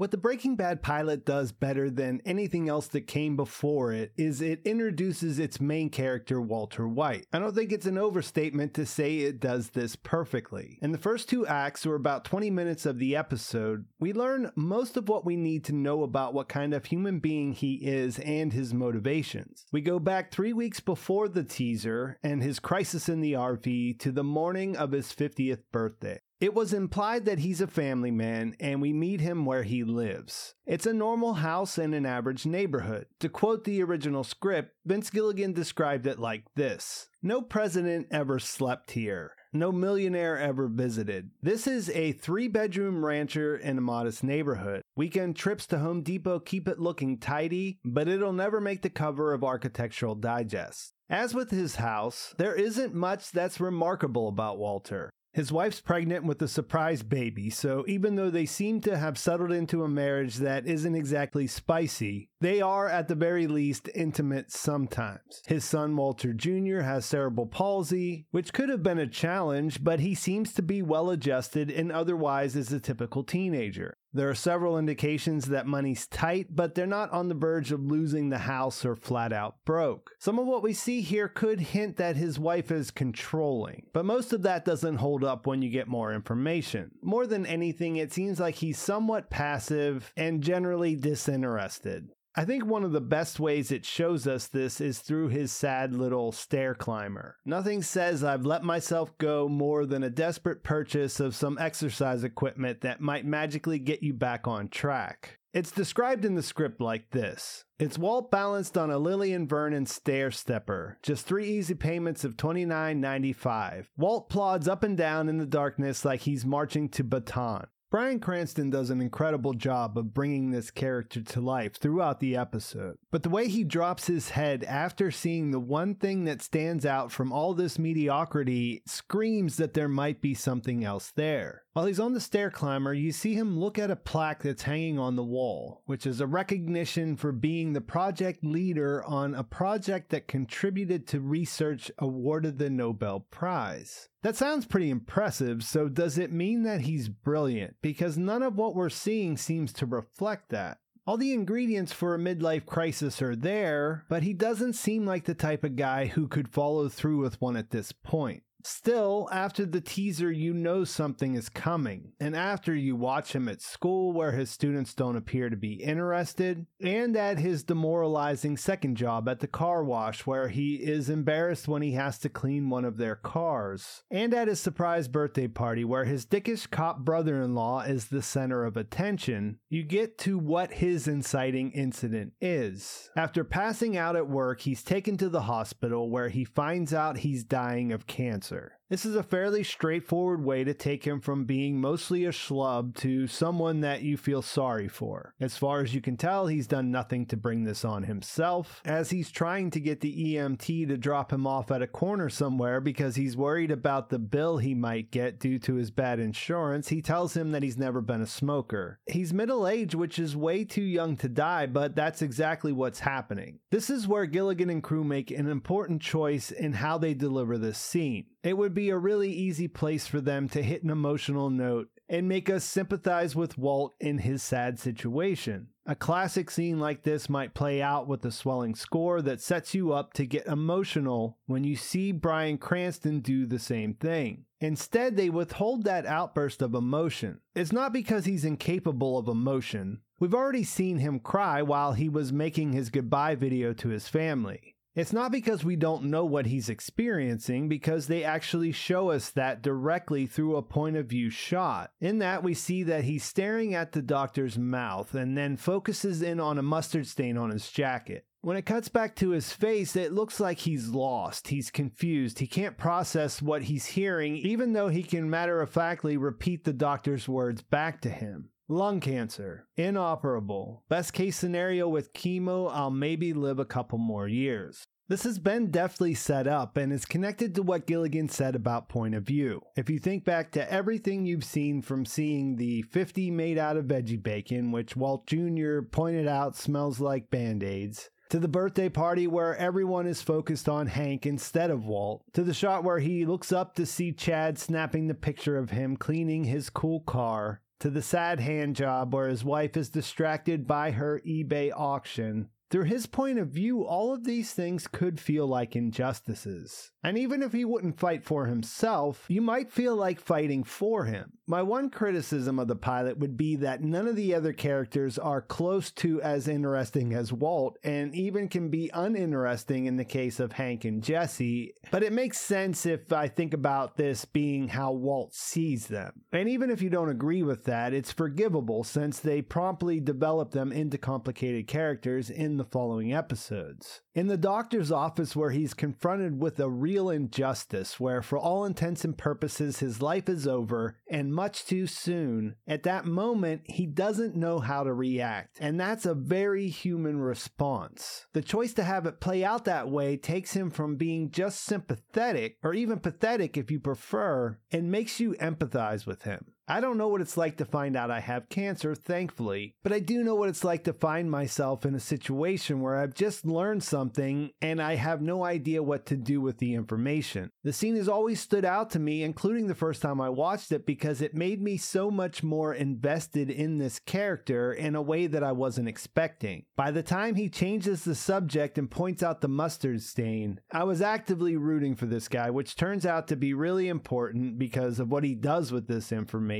What 0.00 0.12
the 0.12 0.16
Breaking 0.16 0.56
Bad 0.56 0.80
pilot 0.80 1.26
does 1.26 1.52
better 1.52 1.90
than 1.90 2.22
anything 2.24 2.70
else 2.70 2.86
that 2.86 3.02
came 3.02 3.36
before 3.36 3.92
it 3.92 4.14
is 4.16 4.40
it 4.40 4.62
introduces 4.64 5.38
its 5.38 5.60
main 5.60 5.90
character, 5.90 6.40
Walter 6.40 6.88
White. 6.88 7.26
I 7.34 7.38
don't 7.38 7.54
think 7.54 7.70
it's 7.70 7.84
an 7.84 7.98
overstatement 7.98 8.72
to 8.72 8.86
say 8.86 9.18
it 9.18 9.40
does 9.40 9.68
this 9.68 9.96
perfectly. 9.96 10.78
In 10.80 10.92
the 10.92 10.96
first 10.96 11.28
two 11.28 11.46
acts, 11.46 11.84
or 11.84 11.96
about 11.96 12.24
20 12.24 12.48
minutes 12.48 12.86
of 12.86 12.98
the 12.98 13.14
episode, 13.14 13.84
we 13.98 14.14
learn 14.14 14.50
most 14.56 14.96
of 14.96 15.10
what 15.10 15.26
we 15.26 15.36
need 15.36 15.64
to 15.64 15.74
know 15.74 16.02
about 16.02 16.32
what 16.32 16.48
kind 16.48 16.72
of 16.72 16.86
human 16.86 17.18
being 17.18 17.52
he 17.52 17.74
is 17.74 18.18
and 18.20 18.54
his 18.54 18.72
motivations. 18.72 19.66
We 19.70 19.82
go 19.82 19.98
back 19.98 20.32
three 20.32 20.54
weeks 20.54 20.80
before 20.80 21.28
the 21.28 21.44
teaser 21.44 22.18
and 22.22 22.42
his 22.42 22.58
crisis 22.58 23.10
in 23.10 23.20
the 23.20 23.34
RV 23.34 23.98
to 23.98 24.12
the 24.12 24.24
morning 24.24 24.78
of 24.78 24.92
his 24.92 25.12
50th 25.12 25.64
birthday. 25.70 26.20
It 26.40 26.54
was 26.54 26.72
implied 26.72 27.26
that 27.26 27.40
he's 27.40 27.60
a 27.60 27.66
family 27.66 28.10
man, 28.10 28.56
and 28.58 28.80
we 28.80 28.94
meet 28.94 29.20
him 29.20 29.44
where 29.44 29.62
he 29.62 29.84
lives. 29.84 30.54
It's 30.64 30.86
a 30.86 30.94
normal 30.94 31.34
house 31.34 31.76
in 31.76 31.92
an 31.92 32.06
average 32.06 32.46
neighborhood. 32.46 33.08
To 33.18 33.28
quote 33.28 33.64
the 33.64 33.82
original 33.82 34.24
script, 34.24 34.72
Vince 34.86 35.10
Gilligan 35.10 35.52
described 35.52 36.06
it 36.06 36.18
like 36.18 36.44
this 36.56 37.08
No 37.22 37.42
president 37.42 38.06
ever 38.10 38.38
slept 38.38 38.92
here. 38.92 39.32
No 39.52 39.70
millionaire 39.70 40.38
ever 40.38 40.66
visited. 40.68 41.30
This 41.42 41.66
is 41.66 41.90
a 41.90 42.12
three 42.12 42.48
bedroom 42.48 43.04
rancher 43.04 43.54
in 43.54 43.76
a 43.76 43.82
modest 43.82 44.24
neighborhood. 44.24 44.80
Weekend 44.96 45.36
trips 45.36 45.66
to 45.66 45.78
Home 45.80 46.02
Depot 46.02 46.38
keep 46.38 46.68
it 46.68 46.78
looking 46.78 47.18
tidy, 47.18 47.80
but 47.84 48.08
it'll 48.08 48.32
never 48.32 48.62
make 48.62 48.80
the 48.80 48.88
cover 48.88 49.34
of 49.34 49.44
Architectural 49.44 50.14
Digest. 50.14 50.94
As 51.10 51.34
with 51.34 51.50
his 51.50 51.76
house, 51.76 52.34
there 52.38 52.54
isn't 52.54 52.94
much 52.94 53.32
that's 53.32 53.60
remarkable 53.60 54.28
about 54.28 54.58
Walter. 54.58 55.10
His 55.32 55.52
wife's 55.52 55.80
pregnant 55.80 56.24
with 56.24 56.42
a 56.42 56.48
surprise 56.48 57.04
baby, 57.04 57.50
so 57.50 57.84
even 57.86 58.16
though 58.16 58.30
they 58.30 58.46
seem 58.46 58.80
to 58.80 58.96
have 58.96 59.16
settled 59.16 59.52
into 59.52 59.84
a 59.84 59.88
marriage 59.88 60.36
that 60.36 60.66
isn't 60.66 60.96
exactly 60.96 61.46
spicy, 61.46 62.28
they 62.40 62.60
are 62.60 62.88
at 62.88 63.06
the 63.06 63.14
very 63.14 63.46
least 63.46 63.88
intimate 63.94 64.50
sometimes. 64.50 65.42
His 65.46 65.64
son 65.64 65.94
Walter 65.94 66.32
Jr. 66.32 66.80
has 66.80 67.04
cerebral 67.04 67.46
palsy, 67.46 68.26
which 68.32 68.52
could 68.52 68.70
have 68.70 68.82
been 68.82 68.98
a 68.98 69.06
challenge, 69.06 69.84
but 69.84 70.00
he 70.00 70.16
seems 70.16 70.52
to 70.54 70.62
be 70.62 70.82
well 70.82 71.10
adjusted 71.10 71.70
and 71.70 71.92
otherwise 71.92 72.56
is 72.56 72.72
a 72.72 72.80
typical 72.80 73.22
teenager. 73.22 73.94
There 74.12 74.28
are 74.28 74.34
several 74.34 74.76
indications 74.76 75.46
that 75.46 75.66
money's 75.66 76.06
tight, 76.08 76.48
but 76.50 76.74
they're 76.74 76.86
not 76.86 77.12
on 77.12 77.28
the 77.28 77.34
verge 77.34 77.70
of 77.70 77.84
losing 77.84 78.28
the 78.28 78.38
house 78.38 78.84
or 78.84 78.96
flat 78.96 79.32
out 79.32 79.64
broke. 79.64 80.10
Some 80.18 80.38
of 80.38 80.46
what 80.46 80.64
we 80.64 80.72
see 80.72 81.00
here 81.00 81.28
could 81.28 81.60
hint 81.60 81.96
that 81.98 82.16
his 82.16 82.38
wife 82.38 82.72
is 82.72 82.90
controlling, 82.90 83.86
but 83.92 84.04
most 84.04 84.32
of 84.32 84.42
that 84.42 84.64
doesn't 84.64 84.96
hold 84.96 85.22
up 85.22 85.46
when 85.46 85.62
you 85.62 85.70
get 85.70 85.86
more 85.86 86.12
information. 86.12 86.90
More 87.02 87.26
than 87.26 87.46
anything, 87.46 87.96
it 87.96 88.12
seems 88.12 88.40
like 88.40 88.56
he's 88.56 88.78
somewhat 88.78 89.30
passive 89.30 90.12
and 90.16 90.42
generally 90.42 90.96
disinterested. 90.96 92.08
I 92.36 92.44
think 92.44 92.64
one 92.64 92.84
of 92.84 92.92
the 92.92 93.00
best 93.00 93.40
ways 93.40 93.72
it 93.72 93.84
shows 93.84 94.26
us 94.26 94.46
this 94.46 94.80
is 94.80 95.00
through 95.00 95.28
his 95.28 95.50
sad 95.50 95.94
little 95.94 96.30
stair 96.30 96.76
climber. 96.76 97.36
Nothing 97.44 97.82
says 97.82 98.22
I've 98.22 98.46
let 98.46 98.62
myself 98.62 99.16
go 99.18 99.48
more 99.48 99.84
than 99.84 100.04
a 100.04 100.10
desperate 100.10 100.62
purchase 100.62 101.18
of 101.18 101.34
some 101.34 101.58
exercise 101.58 102.22
equipment 102.22 102.82
that 102.82 103.00
might 103.00 103.26
magically 103.26 103.80
get 103.80 104.04
you 104.04 104.14
back 104.14 104.46
on 104.46 104.68
track. 104.68 105.38
It's 105.52 105.72
described 105.72 106.24
in 106.24 106.36
the 106.36 106.42
script 106.44 106.80
like 106.80 107.10
this. 107.10 107.64
It's 107.80 107.98
Walt 107.98 108.30
balanced 108.30 108.78
on 108.78 108.92
a 108.92 108.98
Lillian 108.98 109.48
Vernon 109.48 109.84
stair 109.84 110.30
stepper, 110.30 110.98
just 111.02 111.26
three 111.26 111.48
easy 111.48 111.74
payments 111.74 112.22
of 112.22 112.36
$29.95. 112.36 113.86
Walt 113.96 114.28
plods 114.28 114.68
up 114.68 114.84
and 114.84 114.96
down 114.96 115.28
in 115.28 115.38
the 115.38 115.46
darkness 115.46 116.04
like 116.04 116.20
he's 116.20 116.46
marching 116.46 116.88
to 116.90 117.02
Bataan. 117.02 117.66
Bryan 117.90 118.20
Cranston 118.20 118.70
does 118.70 118.90
an 118.90 119.00
incredible 119.00 119.52
job 119.52 119.98
of 119.98 120.14
bringing 120.14 120.52
this 120.52 120.70
character 120.70 121.20
to 121.20 121.40
life 121.40 121.74
throughout 121.74 122.20
the 122.20 122.36
episode, 122.36 122.98
but 123.10 123.24
the 123.24 123.28
way 123.28 123.48
he 123.48 123.64
drops 123.64 124.06
his 124.06 124.30
head 124.30 124.62
after 124.62 125.10
seeing 125.10 125.50
the 125.50 125.58
one 125.58 125.96
thing 125.96 126.24
that 126.24 126.40
stands 126.40 126.86
out 126.86 127.10
from 127.10 127.32
all 127.32 127.52
this 127.52 127.80
mediocrity 127.80 128.80
screams 128.86 129.56
that 129.56 129.74
there 129.74 129.88
might 129.88 130.20
be 130.20 130.34
something 130.34 130.84
else 130.84 131.10
there. 131.16 131.64
While 131.72 131.86
he's 131.86 132.00
on 132.00 132.14
the 132.14 132.20
stair 132.20 132.50
climber, 132.50 132.92
you 132.92 133.12
see 133.12 133.34
him 133.34 133.60
look 133.60 133.78
at 133.78 133.92
a 133.92 133.96
plaque 133.96 134.42
that's 134.42 134.64
hanging 134.64 134.98
on 134.98 135.14
the 135.14 135.22
wall, 135.22 135.82
which 135.86 136.04
is 136.04 136.20
a 136.20 136.26
recognition 136.26 137.16
for 137.16 137.30
being 137.30 137.72
the 137.72 137.80
project 137.80 138.42
leader 138.42 139.04
on 139.04 139.36
a 139.36 139.44
project 139.44 140.10
that 140.10 140.26
contributed 140.26 141.06
to 141.06 141.20
research 141.20 141.88
awarded 141.98 142.58
the 142.58 142.70
Nobel 142.70 143.20
Prize. 143.20 144.08
That 144.22 144.34
sounds 144.34 144.66
pretty 144.66 144.90
impressive, 144.90 145.62
so 145.62 145.88
does 145.88 146.18
it 146.18 146.32
mean 146.32 146.64
that 146.64 146.80
he's 146.80 147.08
brilliant? 147.08 147.76
Because 147.82 148.18
none 148.18 148.42
of 148.42 148.56
what 148.56 148.74
we're 148.74 148.88
seeing 148.88 149.36
seems 149.36 149.72
to 149.74 149.86
reflect 149.86 150.48
that. 150.48 150.78
All 151.06 151.16
the 151.16 151.32
ingredients 151.32 151.92
for 151.92 152.16
a 152.16 152.18
midlife 152.18 152.66
crisis 152.66 153.22
are 153.22 153.36
there, 153.36 154.04
but 154.08 154.24
he 154.24 154.32
doesn't 154.32 154.72
seem 154.72 155.06
like 155.06 155.24
the 155.24 155.34
type 155.34 155.62
of 155.62 155.76
guy 155.76 156.06
who 156.06 156.26
could 156.26 156.48
follow 156.48 156.88
through 156.88 157.18
with 157.18 157.40
one 157.40 157.56
at 157.56 157.70
this 157.70 157.92
point. 157.92 158.42
Still, 158.64 159.28
after 159.32 159.64
the 159.64 159.80
teaser, 159.80 160.30
you 160.30 160.52
know 160.52 160.84
something 160.84 161.34
is 161.34 161.48
coming. 161.48 162.12
And 162.20 162.36
after 162.36 162.74
you 162.74 162.96
watch 162.96 163.34
him 163.34 163.48
at 163.48 163.62
school 163.62 164.12
where 164.12 164.32
his 164.32 164.50
students 164.50 164.94
don't 164.94 165.16
appear 165.16 165.48
to 165.48 165.56
be 165.56 165.74
interested, 165.74 166.66
and 166.80 167.16
at 167.16 167.38
his 167.38 167.62
demoralizing 167.62 168.56
second 168.56 168.96
job 168.96 169.28
at 169.28 169.40
the 169.40 169.46
car 169.46 169.82
wash 169.82 170.26
where 170.26 170.48
he 170.48 170.74
is 170.74 171.08
embarrassed 171.08 171.68
when 171.68 171.82
he 171.82 171.92
has 171.92 172.18
to 172.18 172.28
clean 172.28 172.68
one 172.68 172.84
of 172.84 172.96
their 172.96 173.16
cars, 173.16 174.02
and 174.10 174.34
at 174.34 174.48
his 174.48 174.60
surprise 174.60 175.08
birthday 175.08 175.48
party 175.48 175.84
where 175.84 176.04
his 176.04 176.26
dickish 176.26 176.70
cop 176.70 177.00
brother 177.00 177.40
in 177.40 177.54
law 177.54 177.80
is 177.80 178.06
the 178.06 178.22
center 178.22 178.64
of 178.64 178.76
attention, 178.76 179.58
you 179.68 179.82
get 179.82 180.18
to 180.18 180.38
what 180.38 180.72
his 180.72 181.08
inciting 181.08 181.70
incident 181.72 182.32
is. 182.40 183.10
After 183.16 183.44
passing 183.44 183.96
out 183.96 184.16
at 184.16 184.28
work, 184.28 184.60
he's 184.60 184.82
taken 184.82 185.16
to 185.18 185.28
the 185.28 185.42
hospital 185.42 186.10
where 186.10 186.28
he 186.28 186.44
finds 186.44 186.92
out 186.92 187.18
he's 187.18 187.44
dying 187.44 187.92
of 187.92 188.06
cancer 188.06 188.49
answer. 188.50 188.79
This 188.90 189.06
is 189.06 189.14
a 189.14 189.22
fairly 189.22 189.62
straightforward 189.62 190.44
way 190.44 190.64
to 190.64 190.74
take 190.74 191.06
him 191.06 191.20
from 191.20 191.44
being 191.44 191.80
mostly 191.80 192.24
a 192.24 192.30
schlub 192.30 192.96
to 192.96 193.28
someone 193.28 193.82
that 193.82 194.02
you 194.02 194.16
feel 194.16 194.42
sorry 194.42 194.88
for. 194.88 195.32
As 195.38 195.56
far 195.56 195.80
as 195.80 195.94
you 195.94 196.00
can 196.00 196.16
tell, 196.16 196.48
he's 196.48 196.66
done 196.66 196.90
nothing 196.90 197.24
to 197.26 197.36
bring 197.36 197.62
this 197.62 197.84
on 197.84 198.02
himself, 198.02 198.82
as 198.84 199.10
he's 199.10 199.30
trying 199.30 199.70
to 199.70 199.80
get 199.80 200.00
the 200.00 200.34
EMT 200.34 200.88
to 200.88 200.96
drop 200.96 201.32
him 201.32 201.46
off 201.46 201.70
at 201.70 201.82
a 201.82 201.86
corner 201.86 202.28
somewhere 202.28 202.80
because 202.80 203.14
he's 203.14 203.36
worried 203.36 203.70
about 203.70 204.10
the 204.10 204.18
bill 204.18 204.58
he 204.58 204.74
might 204.74 205.12
get 205.12 205.38
due 205.38 205.60
to 205.60 205.76
his 205.76 205.92
bad 205.92 206.18
insurance. 206.18 206.88
He 206.88 207.00
tells 207.00 207.36
him 207.36 207.52
that 207.52 207.62
he's 207.62 207.78
never 207.78 208.00
been 208.00 208.22
a 208.22 208.26
smoker. 208.26 208.98
He's 209.06 209.32
middle 209.32 209.68
aged, 209.68 209.94
which 209.94 210.18
is 210.18 210.36
way 210.36 210.64
too 210.64 210.82
young 210.82 211.16
to 211.18 211.28
die, 211.28 211.66
but 211.66 211.94
that's 211.94 212.22
exactly 212.22 212.72
what's 212.72 212.98
happening. 212.98 213.60
This 213.70 213.88
is 213.88 214.08
where 214.08 214.26
Gilligan 214.26 214.68
and 214.68 214.82
crew 214.82 215.04
make 215.04 215.30
an 215.30 215.46
important 215.46 216.02
choice 216.02 216.50
in 216.50 216.72
how 216.72 216.98
they 216.98 217.14
deliver 217.14 217.56
this 217.56 217.78
scene. 217.78 218.26
It 218.42 218.56
would 218.56 218.72
be 218.72 218.79
a 218.88 218.96
really 218.96 219.30
easy 219.30 219.68
place 219.68 220.06
for 220.06 220.20
them 220.20 220.48
to 220.50 220.62
hit 220.62 220.82
an 220.82 220.90
emotional 220.90 221.50
note 221.50 221.88
and 222.08 222.28
make 222.28 222.50
us 222.50 222.64
sympathize 222.64 223.36
with 223.36 223.58
Walt 223.58 223.94
in 224.00 224.18
his 224.18 224.42
sad 224.42 224.78
situation. 224.78 225.68
A 225.86 225.94
classic 225.94 226.50
scene 226.50 226.80
like 226.80 227.02
this 227.02 227.28
might 227.28 227.54
play 227.54 227.82
out 227.82 228.08
with 228.08 228.24
a 228.24 228.32
swelling 228.32 228.74
score 228.74 229.22
that 229.22 229.40
sets 229.40 229.74
you 229.74 229.92
up 229.92 230.12
to 230.14 230.26
get 230.26 230.46
emotional 230.46 231.38
when 231.46 231.64
you 231.64 231.76
see 231.76 232.12
Bryan 232.12 232.58
Cranston 232.58 233.20
do 233.20 233.46
the 233.46 233.58
same 233.58 233.94
thing. 233.94 234.44
Instead, 234.60 235.16
they 235.16 235.30
withhold 235.30 235.84
that 235.84 236.06
outburst 236.06 236.62
of 236.62 236.74
emotion. 236.74 237.40
It's 237.54 237.72
not 237.72 237.92
because 237.92 238.24
he's 238.24 238.44
incapable 238.44 239.18
of 239.18 239.28
emotion. 239.28 240.00
We've 240.18 240.34
already 240.34 240.64
seen 240.64 240.98
him 240.98 241.18
cry 241.18 241.62
while 241.62 241.94
he 241.94 242.08
was 242.08 242.32
making 242.32 242.72
his 242.72 242.90
goodbye 242.90 243.36
video 243.36 243.72
to 243.74 243.88
his 243.88 244.06
family. 244.06 244.76
It's 244.94 245.12
not 245.12 245.30
because 245.30 245.64
we 245.64 245.76
don't 245.76 246.04
know 246.04 246.24
what 246.24 246.46
he's 246.46 246.68
experiencing, 246.68 247.68
because 247.68 248.06
they 248.06 248.24
actually 248.24 248.72
show 248.72 249.10
us 249.10 249.30
that 249.30 249.62
directly 249.62 250.26
through 250.26 250.56
a 250.56 250.62
point 250.62 250.96
of 250.96 251.06
view 251.06 251.30
shot. 251.30 251.92
In 252.00 252.18
that, 252.18 252.42
we 252.42 252.54
see 252.54 252.82
that 252.82 253.04
he's 253.04 253.22
staring 253.22 253.72
at 253.72 253.92
the 253.92 254.02
doctor's 254.02 254.58
mouth 254.58 255.14
and 255.14 255.38
then 255.38 255.56
focuses 255.56 256.22
in 256.22 256.40
on 256.40 256.58
a 256.58 256.62
mustard 256.62 257.06
stain 257.06 257.36
on 257.36 257.50
his 257.50 257.70
jacket. 257.70 258.26
When 258.42 258.56
it 258.56 258.66
cuts 258.66 258.88
back 258.88 259.14
to 259.16 259.30
his 259.30 259.52
face, 259.52 259.94
it 259.94 260.12
looks 260.12 260.40
like 260.40 260.58
he's 260.58 260.88
lost. 260.88 261.48
He's 261.48 261.70
confused. 261.70 262.38
He 262.38 262.46
can't 262.46 262.78
process 262.78 263.42
what 263.42 263.64
he's 263.64 263.84
hearing, 263.84 264.36
even 264.38 264.72
though 264.72 264.88
he 264.88 265.02
can 265.02 265.28
matter 265.28 265.60
of 265.60 265.70
factly 265.70 266.16
repeat 266.16 266.64
the 266.64 266.72
doctor's 266.72 267.28
words 267.28 267.60
back 267.62 268.00
to 268.00 268.08
him. 268.08 268.48
Lung 268.72 269.00
cancer, 269.00 269.66
inoperable. 269.76 270.84
Best 270.88 271.12
case 271.12 271.36
scenario 271.36 271.88
with 271.88 272.12
chemo, 272.12 272.70
I'll 272.72 272.92
maybe 272.92 273.32
live 273.32 273.58
a 273.58 273.64
couple 273.64 273.98
more 273.98 274.28
years. 274.28 274.84
This 275.08 275.24
has 275.24 275.40
been 275.40 275.72
deftly 275.72 276.14
set 276.14 276.46
up 276.46 276.76
and 276.76 276.92
is 276.92 277.04
connected 277.04 277.52
to 277.56 277.64
what 277.64 277.88
Gilligan 277.88 278.28
said 278.28 278.54
about 278.54 278.88
point 278.88 279.16
of 279.16 279.24
view. 279.24 279.60
If 279.74 279.90
you 279.90 279.98
think 279.98 280.24
back 280.24 280.52
to 280.52 280.72
everything 280.72 281.26
you've 281.26 281.42
seen 281.42 281.82
from 281.82 282.06
seeing 282.06 282.54
the 282.54 282.82
50 282.82 283.32
made 283.32 283.58
out 283.58 283.76
of 283.76 283.86
veggie 283.86 284.22
bacon, 284.22 284.70
which 284.70 284.94
Walt 284.94 285.26
Jr. 285.26 285.80
pointed 285.80 286.28
out 286.28 286.54
smells 286.54 287.00
like 287.00 287.28
band 287.28 287.64
aids, 287.64 288.08
to 288.28 288.38
the 288.38 288.46
birthday 288.46 288.88
party 288.88 289.26
where 289.26 289.56
everyone 289.56 290.06
is 290.06 290.22
focused 290.22 290.68
on 290.68 290.86
Hank 290.86 291.26
instead 291.26 291.70
of 291.70 291.86
Walt, 291.86 292.22
to 292.34 292.44
the 292.44 292.54
shot 292.54 292.84
where 292.84 293.00
he 293.00 293.26
looks 293.26 293.50
up 293.50 293.74
to 293.74 293.84
see 293.84 294.12
Chad 294.12 294.60
snapping 294.60 295.08
the 295.08 295.14
picture 295.14 295.58
of 295.58 295.70
him 295.70 295.96
cleaning 295.96 296.44
his 296.44 296.70
cool 296.70 297.00
car, 297.00 297.62
to 297.80 297.90
the 297.90 298.02
sad 298.02 298.40
hand 298.40 298.76
job 298.76 299.12
where 299.12 299.28
his 299.28 299.44
wife 299.44 299.76
is 299.76 299.88
distracted 299.88 300.66
by 300.66 300.92
her 300.92 301.20
eBay 301.26 301.72
auction, 301.74 302.48
through 302.70 302.84
his 302.84 303.06
point 303.06 303.38
of 303.40 303.48
view, 303.48 303.84
all 303.84 304.14
of 304.14 304.22
these 304.22 304.52
things 304.52 304.86
could 304.86 305.18
feel 305.18 305.46
like 305.46 305.74
injustices. 305.74 306.92
And 307.02 307.18
even 307.18 307.42
if 307.42 307.52
he 307.52 307.64
wouldn't 307.64 307.98
fight 307.98 308.22
for 308.22 308.46
himself, 308.46 309.24
you 309.28 309.40
might 309.40 309.72
feel 309.72 309.96
like 309.96 310.20
fighting 310.20 310.62
for 310.62 311.06
him. 311.06 311.32
My 311.50 311.62
one 311.62 311.90
criticism 311.90 312.60
of 312.60 312.68
the 312.68 312.76
pilot 312.76 313.18
would 313.18 313.36
be 313.36 313.56
that 313.56 313.82
none 313.82 314.06
of 314.06 314.14
the 314.14 314.36
other 314.36 314.52
characters 314.52 315.18
are 315.18 315.42
close 315.42 315.90
to 315.90 316.22
as 316.22 316.46
interesting 316.46 317.12
as 317.12 317.32
Walt, 317.32 317.76
and 317.82 318.14
even 318.14 318.46
can 318.46 318.68
be 318.68 318.88
uninteresting 318.94 319.86
in 319.86 319.96
the 319.96 320.04
case 320.04 320.38
of 320.38 320.52
Hank 320.52 320.84
and 320.84 321.02
Jesse. 321.02 321.74
But 321.90 322.04
it 322.04 322.12
makes 322.12 322.38
sense 322.38 322.86
if 322.86 323.12
I 323.12 323.26
think 323.26 323.52
about 323.52 323.96
this 323.96 324.24
being 324.24 324.68
how 324.68 324.92
Walt 324.92 325.34
sees 325.34 325.88
them. 325.88 326.20
And 326.30 326.48
even 326.48 326.70
if 326.70 326.82
you 326.82 326.88
don't 326.88 327.08
agree 327.08 327.42
with 327.42 327.64
that, 327.64 327.92
it's 327.92 328.12
forgivable 328.12 328.84
since 328.84 329.18
they 329.18 329.42
promptly 329.42 329.98
develop 329.98 330.52
them 330.52 330.70
into 330.70 330.98
complicated 330.98 331.66
characters 331.66 332.30
in 332.30 332.58
the 332.58 332.64
following 332.64 333.12
episodes. 333.12 334.02
In 334.14 334.28
the 334.28 334.36
doctor's 334.36 334.92
office, 334.92 335.34
where 335.34 335.50
he's 335.50 335.74
confronted 335.74 336.40
with 336.40 336.60
a 336.60 336.68
real 336.68 337.10
injustice, 337.10 337.98
where 337.98 338.22
for 338.22 338.38
all 338.38 338.64
intents 338.64 339.04
and 339.04 339.18
purposes 339.18 339.80
his 339.80 340.00
life 340.00 340.28
is 340.28 340.46
over 340.46 340.96
and 341.08 341.32
much 341.40 341.64
too 341.64 341.86
soon, 341.86 342.54
at 342.68 342.82
that 342.82 343.06
moment 343.06 343.62
he 343.64 343.86
doesn't 343.86 344.36
know 344.36 344.58
how 344.58 344.84
to 344.84 344.92
react. 344.92 345.56
And 345.58 345.80
that's 345.80 346.04
a 346.04 346.12
very 346.12 346.68
human 346.68 347.18
response. 347.18 348.26
The 348.34 348.42
choice 348.42 348.74
to 348.74 348.84
have 348.84 349.06
it 349.06 349.20
play 349.20 349.42
out 349.42 349.64
that 349.64 349.88
way 349.88 350.18
takes 350.18 350.52
him 350.52 350.68
from 350.68 350.96
being 350.96 351.30
just 351.30 351.64
sympathetic, 351.64 352.58
or 352.62 352.74
even 352.74 352.98
pathetic 352.98 353.56
if 353.56 353.70
you 353.70 353.80
prefer, 353.80 354.58
and 354.70 354.90
makes 354.92 355.18
you 355.18 355.32
empathize 355.40 356.04
with 356.04 356.24
him. 356.24 356.44
I 356.70 356.80
don't 356.80 356.98
know 356.98 357.08
what 357.08 357.20
it's 357.20 357.36
like 357.36 357.56
to 357.56 357.64
find 357.64 357.96
out 357.96 358.12
I 358.12 358.20
have 358.20 358.48
cancer, 358.48 358.94
thankfully, 358.94 359.74
but 359.82 359.92
I 359.92 359.98
do 359.98 360.22
know 360.22 360.36
what 360.36 360.48
it's 360.48 360.62
like 360.62 360.84
to 360.84 360.92
find 360.92 361.28
myself 361.28 361.84
in 361.84 361.96
a 361.96 362.00
situation 362.00 362.80
where 362.80 362.94
I've 362.94 363.12
just 363.12 363.44
learned 363.44 363.82
something 363.82 364.52
and 364.62 364.80
I 364.80 364.94
have 364.94 365.20
no 365.20 365.42
idea 365.42 365.82
what 365.82 366.06
to 366.06 366.16
do 366.16 366.40
with 366.40 366.58
the 366.58 366.76
information. 366.76 367.50
The 367.64 367.72
scene 367.72 367.96
has 367.96 368.08
always 368.08 368.38
stood 368.38 368.64
out 368.64 368.90
to 368.90 369.00
me, 369.00 369.24
including 369.24 369.66
the 369.66 369.74
first 369.74 370.00
time 370.00 370.20
I 370.20 370.28
watched 370.28 370.70
it, 370.70 370.86
because 370.86 371.20
it 371.20 371.34
made 371.34 371.60
me 371.60 371.76
so 371.76 372.08
much 372.08 372.44
more 372.44 372.72
invested 372.72 373.50
in 373.50 373.78
this 373.78 373.98
character 373.98 374.72
in 374.72 374.94
a 374.94 375.02
way 375.02 375.26
that 375.26 375.42
I 375.42 375.50
wasn't 375.50 375.88
expecting. 375.88 376.66
By 376.76 376.92
the 376.92 377.02
time 377.02 377.34
he 377.34 377.48
changes 377.48 378.04
the 378.04 378.14
subject 378.14 378.78
and 378.78 378.88
points 378.88 379.24
out 379.24 379.40
the 379.40 379.48
mustard 379.48 380.02
stain, 380.02 380.60
I 380.70 380.84
was 380.84 381.02
actively 381.02 381.56
rooting 381.56 381.96
for 381.96 382.06
this 382.06 382.28
guy, 382.28 382.48
which 382.50 382.76
turns 382.76 383.04
out 383.04 383.26
to 383.26 383.34
be 383.34 383.54
really 383.54 383.88
important 383.88 384.56
because 384.56 385.00
of 385.00 385.10
what 385.10 385.24
he 385.24 385.34
does 385.34 385.72
with 385.72 385.88
this 385.88 386.12
information 386.12 386.59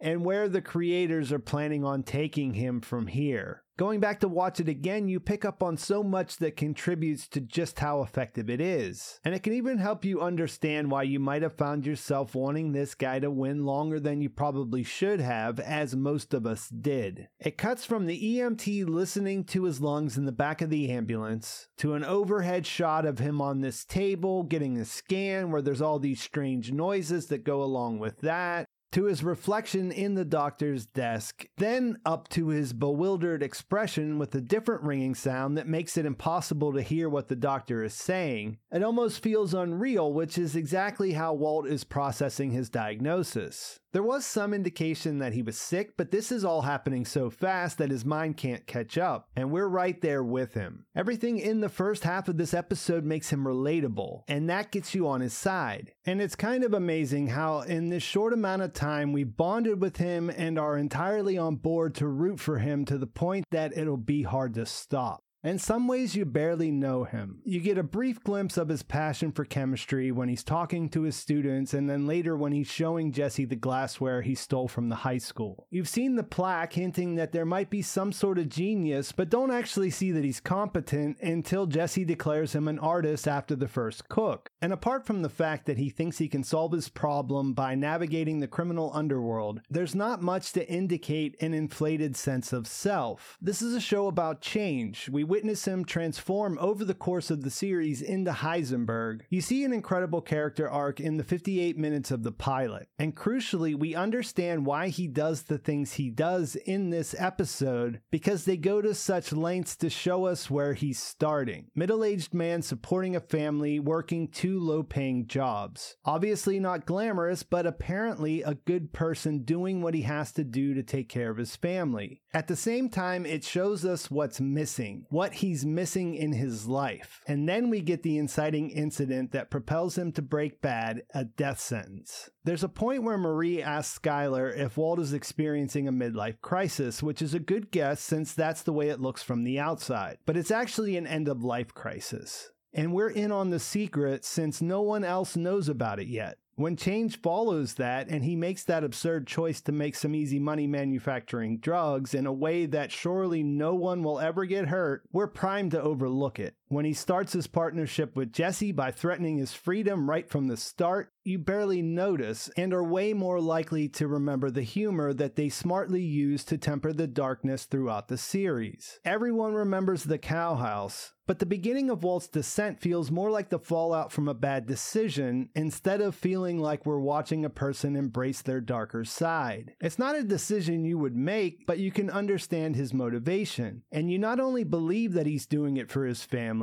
and 0.00 0.24
where 0.24 0.48
the 0.48 0.62
creators 0.62 1.32
are 1.32 1.38
planning 1.38 1.84
on 1.84 2.02
taking 2.02 2.54
him 2.54 2.80
from 2.80 3.06
here. 3.06 3.62
Going 3.80 3.98
back 3.98 4.20
to 4.20 4.28
watch 4.28 4.60
it 4.60 4.68
again, 4.68 5.08
you 5.08 5.18
pick 5.18 5.42
up 5.42 5.62
on 5.62 5.78
so 5.78 6.02
much 6.02 6.36
that 6.36 6.54
contributes 6.54 7.26
to 7.28 7.40
just 7.40 7.78
how 7.78 8.02
effective 8.02 8.50
it 8.50 8.60
is. 8.60 9.18
And 9.24 9.34
it 9.34 9.42
can 9.42 9.54
even 9.54 9.78
help 9.78 10.04
you 10.04 10.20
understand 10.20 10.90
why 10.90 11.04
you 11.04 11.18
might 11.18 11.40
have 11.40 11.54
found 11.54 11.86
yourself 11.86 12.34
wanting 12.34 12.72
this 12.72 12.94
guy 12.94 13.20
to 13.20 13.30
win 13.30 13.64
longer 13.64 13.98
than 13.98 14.20
you 14.20 14.28
probably 14.28 14.82
should 14.82 15.22
have, 15.22 15.58
as 15.58 15.96
most 15.96 16.34
of 16.34 16.44
us 16.44 16.68
did. 16.68 17.28
It 17.38 17.56
cuts 17.56 17.86
from 17.86 18.04
the 18.04 18.36
EMT 18.36 18.86
listening 18.86 19.44
to 19.44 19.64
his 19.64 19.80
lungs 19.80 20.18
in 20.18 20.26
the 20.26 20.30
back 20.30 20.60
of 20.60 20.68
the 20.68 20.90
ambulance 20.90 21.68
to 21.78 21.94
an 21.94 22.04
overhead 22.04 22.66
shot 22.66 23.06
of 23.06 23.18
him 23.18 23.40
on 23.40 23.62
this 23.62 23.86
table 23.86 24.42
getting 24.42 24.76
a 24.76 24.84
scan 24.84 25.50
where 25.50 25.62
there's 25.62 25.80
all 25.80 25.98
these 25.98 26.20
strange 26.20 26.70
noises 26.70 27.28
that 27.28 27.44
go 27.44 27.62
along 27.62 27.98
with 27.98 28.18
that 28.18 28.66
to 28.92 29.04
his 29.04 29.22
reflection 29.22 29.92
in 29.92 30.14
the 30.14 30.24
doctor's 30.24 30.86
desk, 30.86 31.46
then 31.58 31.96
up 32.04 32.28
to 32.30 32.48
his 32.48 32.72
bewildered 32.72 33.42
expression 33.42 34.18
with 34.18 34.34
a 34.34 34.40
different 34.40 34.82
ringing 34.82 35.14
sound 35.14 35.56
that 35.56 35.68
makes 35.68 35.96
it 35.96 36.06
impossible 36.06 36.72
to 36.72 36.82
hear 36.82 37.08
what 37.08 37.28
the 37.28 37.36
doctor 37.36 37.84
is 37.84 37.94
saying. 37.94 38.58
It 38.72 38.82
almost 38.82 39.22
feels 39.22 39.54
unreal, 39.54 40.12
which 40.12 40.36
is 40.38 40.56
exactly 40.56 41.12
how 41.12 41.34
Walt 41.34 41.66
is 41.66 41.84
processing 41.84 42.50
his 42.50 42.68
diagnosis. 42.68 43.78
There 43.92 44.04
was 44.04 44.24
some 44.24 44.54
indication 44.54 45.18
that 45.18 45.32
he 45.32 45.42
was 45.42 45.58
sick, 45.58 45.96
but 45.96 46.12
this 46.12 46.30
is 46.30 46.44
all 46.44 46.62
happening 46.62 47.04
so 47.04 47.28
fast 47.28 47.78
that 47.78 47.90
his 47.90 48.04
mind 48.04 48.36
can't 48.36 48.64
catch 48.64 48.96
up, 48.96 49.28
and 49.34 49.50
we're 49.50 49.66
right 49.66 50.00
there 50.00 50.22
with 50.22 50.54
him. 50.54 50.86
Everything 50.94 51.38
in 51.38 51.60
the 51.60 51.68
first 51.68 52.04
half 52.04 52.28
of 52.28 52.36
this 52.36 52.54
episode 52.54 53.04
makes 53.04 53.30
him 53.30 53.44
relatable, 53.44 54.22
and 54.28 54.48
that 54.48 54.70
gets 54.70 54.94
you 54.94 55.08
on 55.08 55.20
his 55.20 55.32
side. 55.32 55.90
And 56.06 56.22
it's 56.22 56.36
kind 56.36 56.62
of 56.62 56.72
amazing 56.72 57.28
how, 57.28 57.62
in 57.62 57.88
this 57.88 58.04
short 58.04 58.32
amount 58.32 58.62
of 58.62 58.74
time, 58.74 59.12
we 59.12 59.24
bonded 59.24 59.80
with 59.80 59.96
him 59.96 60.30
and 60.30 60.56
are 60.56 60.78
entirely 60.78 61.36
on 61.36 61.56
board 61.56 61.96
to 61.96 62.06
root 62.06 62.38
for 62.38 62.58
him 62.58 62.84
to 62.84 62.96
the 62.96 63.08
point 63.08 63.44
that 63.50 63.76
it'll 63.76 63.96
be 63.96 64.22
hard 64.22 64.54
to 64.54 64.66
stop. 64.66 65.24
In 65.42 65.58
some 65.58 65.88
ways, 65.88 66.14
you 66.14 66.26
barely 66.26 66.70
know 66.70 67.04
him. 67.04 67.40
You 67.44 67.60
get 67.60 67.78
a 67.78 67.82
brief 67.82 68.22
glimpse 68.22 68.58
of 68.58 68.68
his 68.68 68.82
passion 68.82 69.32
for 69.32 69.46
chemistry 69.46 70.12
when 70.12 70.28
he's 70.28 70.44
talking 70.44 70.90
to 70.90 71.02
his 71.02 71.16
students, 71.16 71.72
and 71.72 71.88
then 71.88 72.06
later 72.06 72.36
when 72.36 72.52
he's 72.52 72.70
showing 72.70 73.10
Jesse 73.10 73.46
the 73.46 73.56
glassware 73.56 74.20
he 74.20 74.34
stole 74.34 74.68
from 74.68 74.90
the 74.90 74.96
high 74.96 75.16
school. 75.16 75.66
You've 75.70 75.88
seen 75.88 76.16
the 76.16 76.22
plaque 76.22 76.74
hinting 76.74 77.14
that 77.14 77.32
there 77.32 77.46
might 77.46 77.70
be 77.70 77.80
some 77.80 78.12
sort 78.12 78.38
of 78.38 78.50
genius, 78.50 79.12
but 79.12 79.30
don't 79.30 79.50
actually 79.50 79.88
see 79.88 80.12
that 80.12 80.24
he's 80.24 80.40
competent 80.40 81.18
until 81.22 81.64
Jesse 81.64 82.04
declares 82.04 82.54
him 82.54 82.68
an 82.68 82.78
artist 82.78 83.26
after 83.26 83.56
the 83.56 83.66
first 83.66 84.10
cook. 84.10 84.50
And 84.60 84.74
apart 84.74 85.06
from 85.06 85.22
the 85.22 85.30
fact 85.30 85.64
that 85.64 85.78
he 85.78 85.88
thinks 85.88 86.18
he 86.18 86.28
can 86.28 86.44
solve 86.44 86.72
his 86.72 86.90
problem 86.90 87.54
by 87.54 87.74
navigating 87.74 88.40
the 88.40 88.46
criminal 88.46 88.90
underworld, 88.92 89.62
there's 89.70 89.94
not 89.94 90.20
much 90.20 90.52
to 90.52 90.68
indicate 90.70 91.40
an 91.40 91.54
inflated 91.54 92.14
sense 92.14 92.52
of 92.52 92.66
self. 92.66 93.38
This 93.40 93.62
is 93.62 93.74
a 93.74 93.80
show 93.80 94.06
about 94.06 94.42
change. 94.42 95.08
We 95.08 95.29
witness 95.30 95.64
him 95.64 95.84
transform 95.84 96.58
over 96.60 96.84
the 96.84 96.92
course 96.92 97.30
of 97.30 97.42
the 97.42 97.50
series 97.50 98.02
into 98.02 98.32
Heisenberg. 98.32 99.20
You 99.30 99.40
see 99.40 99.64
an 99.64 99.72
incredible 99.72 100.20
character 100.20 100.68
arc 100.68 100.98
in 100.98 101.18
the 101.18 101.24
58 101.24 101.78
minutes 101.78 102.10
of 102.10 102.24
the 102.24 102.32
pilot. 102.32 102.88
And 102.98 103.16
crucially, 103.16 103.78
we 103.78 103.94
understand 103.94 104.66
why 104.66 104.88
he 104.88 105.06
does 105.06 105.42
the 105.42 105.58
things 105.58 105.92
he 105.92 106.10
does 106.10 106.56
in 106.56 106.90
this 106.90 107.14
episode 107.16 108.00
because 108.10 108.44
they 108.44 108.56
go 108.56 108.82
to 108.82 108.92
such 108.92 109.32
lengths 109.32 109.76
to 109.76 109.88
show 109.88 110.26
us 110.26 110.50
where 110.50 110.74
he's 110.74 111.00
starting. 111.00 111.66
Middle 111.76 112.02
aged 112.02 112.34
man 112.34 112.60
supporting 112.60 113.14
a 113.14 113.20
family, 113.20 113.78
working 113.78 114.26
two 114.26 114.58
low 114.58 114.82
paying 114.82 115.28
jobs. 115.28 115.96
Obviously 116.04 116.58
not 116.58 116.86
glamorous, 116.86 117.44
but 117.44 117.66
apparently 117.66 118.42
a 118.42 118.54
good 118.54 118.92
person 118.92 119.44
doing 119.44 119.80
what 119.80 119.94
he 119.94 120.02
has 120.02 120.32
to 120.32 120.42
do 120.42 120.74
to 120.74 120.82
take 120.82 121.08
care 121.08 121.30
of 121.30 121.36
his 121.36 121.54
family. 121.54 122.20
At 122.34 122.48
the 122.48 122.56
same 122.56 122.88
time, 122.88 123.24
it 123.24 123.44
shows 123.44 123.84
us 123.84 124.10
what's 124.10 124.40
missing, 124.40 125.06
what 125.08 125.19
he's 125.34 125.64
missing 125.64 126.14
in 126.14 126.32
his 126.32 126.66
life. 126.66 127.20
And 127.26 127.48
then 127.48 127.70
we 127.70 127.80
get 127.80 128.02
the 128.02 128.18
inciting 128.18 128.70
incident 128.70 129.32
that 129.32 129.50
propels 129.50 129.96
him 129.96 130.12
to 130.12 130.22
break 130.22 130.60
bad, 130.60 131.02
a 131.14 131.24
death 131.24 131.60
sentence. 131.60 132.30
There's 132.44 132.64
a 132.64 132.68
point 132.68 133.02
where 133.02 133.18
Marie 133.18 133.62
asks 133.62 133.98
Skyler 133.98 134.56
if 134.56 134.76
Walt 134.76 134.98
is 134.98 135.12
experiencing 135.12 135.86
a 135.86 135.92
midlife 135.92 136.40
crisis, 136.40 137.02
which 137.02 137.20
is 137.20 137.34
a 137.34 137.38
good 137.38 137.70
guess 137.70 138.00
since 138.00 138.32
that's 138.32 138.62
the 138.62 138.72
way 138.72 138.88
it 138.88 139.00
looks 139.00 139.22
from 139.22 139.44
the 139.44 139.58
outside. 139.58 140.18
But 140.26 140.36
it's 140.36 140.50
actually 140.50 140.96
an 140.96 141.06
end 141.06 141.28
of 141.28 141.44
life 141.44 141.74
crisis. 141.74 142.50
And 142.72 142.92
we're 142.92 143.10
in 143.10 143.32
on 143.32 143.50
the 143.50 143.58
secret 143.58 144.24
since 144.24 144.62
no 144.62 144.80
one 144.80 145.04
else 145.04 145.36
knows 145.36 145.68
about 145.68 145.98
it 145.98 146.06
yet. 146.06 146.38
When 146.60 146.76
change 146.76 147.22
follows 147.22 147.72
that 147.76 148.08
and 148.08 148.22
he 148.22 148.36
makes 148.36 148.64
that 148.64 148.84
absurd 148.84 149.26
choice 149.26 149.62
to 149.62 149.72
make 149.72 149.94
some 149.94 150.14
easy 150.14 150.38
money 150.38 150.66
manufacturing 150.66 151.56
drugs 151.56 152.12
in 152.12 152.26
a 152.26 152.34
way 152.34 152.66
that 152.66 152.92
surely 152.92 153.42
no 153.42 153.74
one 153.74 154.02
will 154.02 154.20
ever 154.20 154.44
get 154.44 154.68
hurt, 154.68 155.04
we're 155.10 155.26
primed 155.26 155.70
to 155.70 155.80
overlook 155.80 156.38
it. 156.38 156.56
When 156.70 156.84
he 156.84 156.92
starts 156.92 157.32
his 157.32 157.48
partnership 157.48 158.14
with 158.14 158.32
Jesse 158.32 158.70
by 158.70 158.92
threatening 158.92 159.38
his 159.38 159.52
freedom 159.52 160.08
right 160.08 160.30
from 160.30 160.46
the 160.46 160.56
start, 160.56 161.12
you 161.24 161.36
barely 161.36 161.82
notice 161.82 162.48
and 162.56 162.72
are 162.72 162.84
way 162.84 163.12
more 163.12 163.40
likely 163.40 163.88
to 163.88 164.06
remember 164.06 164.52
the 164.52 164.62
humor 164.62 165.12
that 165.12 165.34
they 165.34 165.48
smartly 165.48 166.00
use 166.00 166.44
to 166.44 166.56
temper 166.56 166.92
the 166.92 167.08
darkness 167.08 167.64
throughout 167.64 168.06
the 168.06 168.16
series. 168.16 169.00
Everyone 169.04 169.52
remembers 169.52 170.04
the 170.04 170.16
cowhouse, 170.16 171.12
but 171.26 171.38
the 171.38 171.46
beginning 171.46 171.90
of 171.90 172.02
Walt's 172.02 172.26
descent 172.26 172.80
feels 172.80 173.10
more 173.10 173.30
like 173.30 173.50
the 173.50 173.58
fallout 173.58 174.10
from 174.10 174.28
a 174.28 174.34
bad 174.34 174.66
decision 174.66 175.50
instead 175.54 176.00
of 176.00 176.14
feeling 176.14 176.58
like 176.58 176.86
we're 176.86 176.98
watching 176.98 177.44
a 177.44 177.50
person 177.50 177.94
embrace 177.94 178.42
their 178.42 178.60
darker 178.60 179.04
side. 179.04 179.74
It's 179.80 179.98
not 179.98 180.16
a 180.16 180.24
decision 180.24 180.84
you 180.84 180.98
would 180.98 181.14
make, 181.14 181.66
but 181.66 181.78
you 181.78 181.92
can 181.92 182.10
understand 182.10 182.74
his 182.74 182.94
motivation. 182.94 183.82
And 183.92 184.10
you 184.10 184.18
not 184.18 184.40
only 184.40 184.64
believe 184.64 185.12
that 185.12 185.26
he's 185.26 185.46
doing 185.46 185.76
it 185.76 185.90
for 185.90 186.06
his 186.06 186.24
family, 186.24 186.59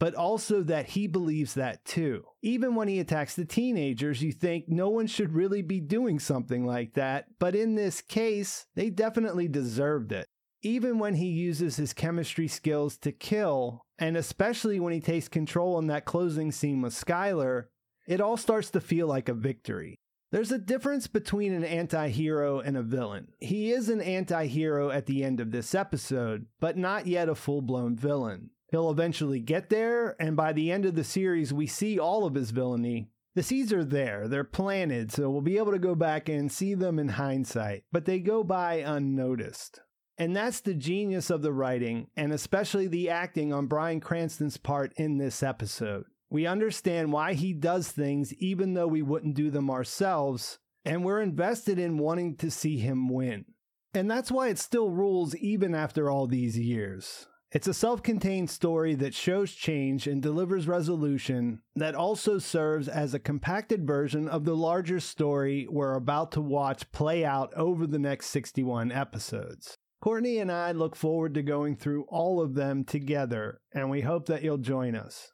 but 0.00 0.14
also 0.14 0.62
that 0.62 0.86
he 0.86 1.06
believes 1.06 1.54
that 1.54 1.84
too. 1.84 2.24
Even 2.42 2.74
when 2.74 2.88
he 2.88 2.98
attacks 2.98 3.36
the 3.36 3.44
teenagers, 3.44 4.22
you 4.22 4.32
think 4.32 4.68
no 4.68 4.88
one 4.88 5.06
should 5.06 5.34
really 5.34 5.62
be 5.62 5.78
doing 5.78 6.18
something 6.18 6.66
like 6.66 6.94
that, 6.94 7.26
but 7.38 7.54
in 7.54 7.74
this 7.74 8.00
case, 8.00 8.66
they 8.74 8.90
definitely 8.90 9.46
deserved 9.46 10.10
it. 10.10 10.26
Even 10.62 10.98
when 10.98 11.14
he 11.14 11.26
uses 11.26 11.76
his 11.76 11.92
chemistry 11.92 12.48
skills 12.48 12.96
to 12.98 13.12
kill, 13.12 13.82
and 13.98 14.16
especially 14.16 14.80
when 14.80 14.92
he 14.92 15.00
takes 15.00 15.28
control 15.28 15.78
in 15.78 15.86
that 15.86 16.06
closing 16.06 16.50
scene 16.50 16.82
with 16.82 16.94
Skyler, 16.94 17.66
it 18.08 18.20
all 18.20 18.36
starts 18.36 18.70
to 18.70 18.80
feel 18.80 19.06
like 19.06 19.28
a 19.28 19.34
victory. 19.34 19.96
There's 20.32 20.52
a 20.52 20.58
difference 20.58 21.08
between 21.08 21.52
an 21.52 21.64
anti 21.64 22.08
hero 22.08 22.60
and 22.60 22.76
a 22.76 22.82
villain. 22.82 23.28
He 23.40 23.72
is 23.72 23.88
an 23.88 24.00
anti 24.00 24.46
hero 24.46 24.90
at 24.90 25.06
the 25.06 25.24
end 25.24 25.40
of 25.40 25.50
this 25.50 25.74
episode, 25.74 26.46
but 26.60 26.76
not 26.76 27.06
yet 27.06 27.28
a 27.28 27.34
full 27.34 27.62
blown 27.62 27.96
villain. 27.96 28.50
He'll 28.70 28.90
eventually 28.90 29.40
get 29.40 29.68
there, 29.68 30.14
and 30.20 30.36
by 30.36 30.52
the 30.52 30.70
end 30.70 30.84
of 30.84 30.94
the 30.94 31.04
series, 31.04 31.52
we 31.52 31.66
see 31.66 31.98
all 31.98 32.24
of 32.24 32.34
his 32.34 32.52
villainy, 32.52 33.10
The 33.34 33.42
seeds 33.42 33.72
are 33.72 33.84
there, 33.84 34.26
they're 34.26 34.44
planted, 34.44 35.12
so 35.12 35.30
we'll 35.30 35.40
be 35.40 35.58
able 35.58 35.72
to 35.72 35.78
go 35.78 35.94
back 35.94 36.28
and 36.28 36.50
see 36.50 36.74
them 36.74 36.98
in 36.98 37.10
hindsight, 37.10 37.84
but 37.92 38.04
they 38.04 38.18
go 38.18 38.42
by 38.42 38.74
unnoticed. 38.76 39.80
And 40.18 40.36
that's 40.36 40.60
the 40.60 40.74
genius 40.74 41.30
of 41.30 41.40
the 41.40 41.52
writing, 41.52 42.08
and 42.16 42.32
especially 42.32 42.88
the 42.88 43.08
acting 43.08 43.52
on 43.52 43.68
Bryan 43.68 44.00
Cranston's 44.00 44.56
part 44.56 44.92
in 44.96 45.18
this 45.18 45.42
episode. 45.42 46.04
We 46.28 46.46
understand 46.46 47.12
why 47.12 47.34
he 47.34 47.52
does 47.52 47.90
things 47.90 48.34
even 48.34 48.74
though 48.74 48.88
we 48.88 49.02
wouldn't 49.02 49.34
do 49.34 49.50
them 49.50 49.70
ourselves, 49.70 50.58
and 50.84 51.04
we're 51.04 51.22
invested 51.22 51.78
in 51.78 51.98
wanting 51.98 52.36
to 52.36 52.50
see 52.50 52.78
him 52.78 53.08
win. 53.08 53.46
And 53.94 54.10
that's 54.10 54.30
why 54.30 54.48
it 54.48 54.58
still 54.58 54.90
rules 54.90 55.34
even 55.36 55.74
after 55.74 56.10
all 56.10 56.26
these 56.26 56.58
years. 56.58 57.26
It's 57.52 57.66
a 57.66 57.74
self 57.74 58.00
contained 58.00 58.48
story 58.48 58.94
that 58.94 59.12
shows 59.12 59.52
change 59.52 60.06
and 60.06 60.22
delivers 60.22 60.68
resolution 60.68 61.62
that 61.74 61.96
also 61.96 62.38
serves 62.38 62.86
as 62.86 63.12
a 63.12 63.18
compacted 63.18 63.84
version 63.84 64.28
of 64.28 64.44
the 64.44 64.54
larger 64.54 65.00
story 65.00 65.66
we're 65.68 65.96
about 65.96 66.30
to 66.32 66.40
watch 66.40 66.92
play 66.92 67.24
out 67.24 67.52
over 67.54 67.88
the 67.88 67.98
next 67.98 68.26
61 68.26 68.92
episodes. 68.92 69.76
Courtney 70.00 70.38
and 70.38 70.50
I 70.50 70.70
look 70.70 70.94
forward 70.94 71.34
to 71.34 71.42
going 71.42 71.76
through 71.76 72.04
all 72.08 72.40
of 72.40 72.54
them 72.54 72.84
together, 72.84 73.60
and 73.72 73.90
we 73.90 74.02
hope 74.02 74.26
that 74.26 74.42
you'll 74.42 74.58
join 74.58 74.94
us. 74.94 75.32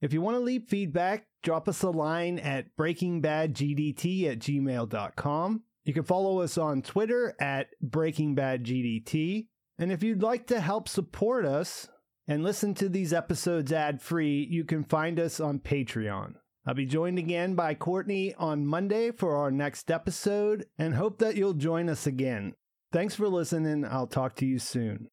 If 0.00 0.12
you 0.12 0.22
want 0.22 0.36
to 0.36 0.44
leave 0.44 0.68
feedback, 0.68 1.26
drop 1.42 1.68
us 1.68 1.82
a 1.82 1.90
line 1.90 2.38
at 2.38 2.76
breakingbadgdt 2.78 4.30
at 4.30 4.38
gmail.com. 4.38 5.62
You 5.84 5.94
can 5.94 6.04
follow 6.04 6.40
us 6.40 6.56
on 6.56 6.82
Twitter 6.82 7.34
at 7.40 7.68
breakingbadgdt. 7.84 9.48
And 9.78 9.92
if 9.92 10.02
you'd 10.02 10.22
like 10.22 10.46
to 10.48 10.60
help 10.60 10.88
support 10.88 11.44
us 11.44 11.88
and 12.26 12.42
listen 12.42 12.74
to 12.74 12.88
these 12.88 13.12
episodes 13.12 13.72
ad 13.72 14.00
free, 14.00 14.46
you 14.50 14.64
can 14.64 14.84
find 14.84 15.20
us 15.20 15.38
on 15.38 15.60
Patreon. 15.60 16.34
I'll 16.66 16.74
be 16.74 16.86
joined 16.86 17.18
again 17.18 17.54
by 17.54 17.74
Courtney 17.74 18.34
on 18.34 18.66
Monday 18.66 19.12
for 19.12 19.36
our 19.36 19.50
next 19.50 19.90
episode 19.90 20.66
and 20.78 20.94
hope 20.94 21.18
that 21.18 21.36
you'll 21.36 21.54
join 21.54 21.88
us 21.88 22.06
again. 22.06 22.54
Thanks 22.92 23.14
for 23.14 23.28
listening. 23.28 23.84
I'll 23.84 24.08
talk 24.08 24.34
to 24.36 24.46
you 24.46 24.58
soon. 24.58 25.08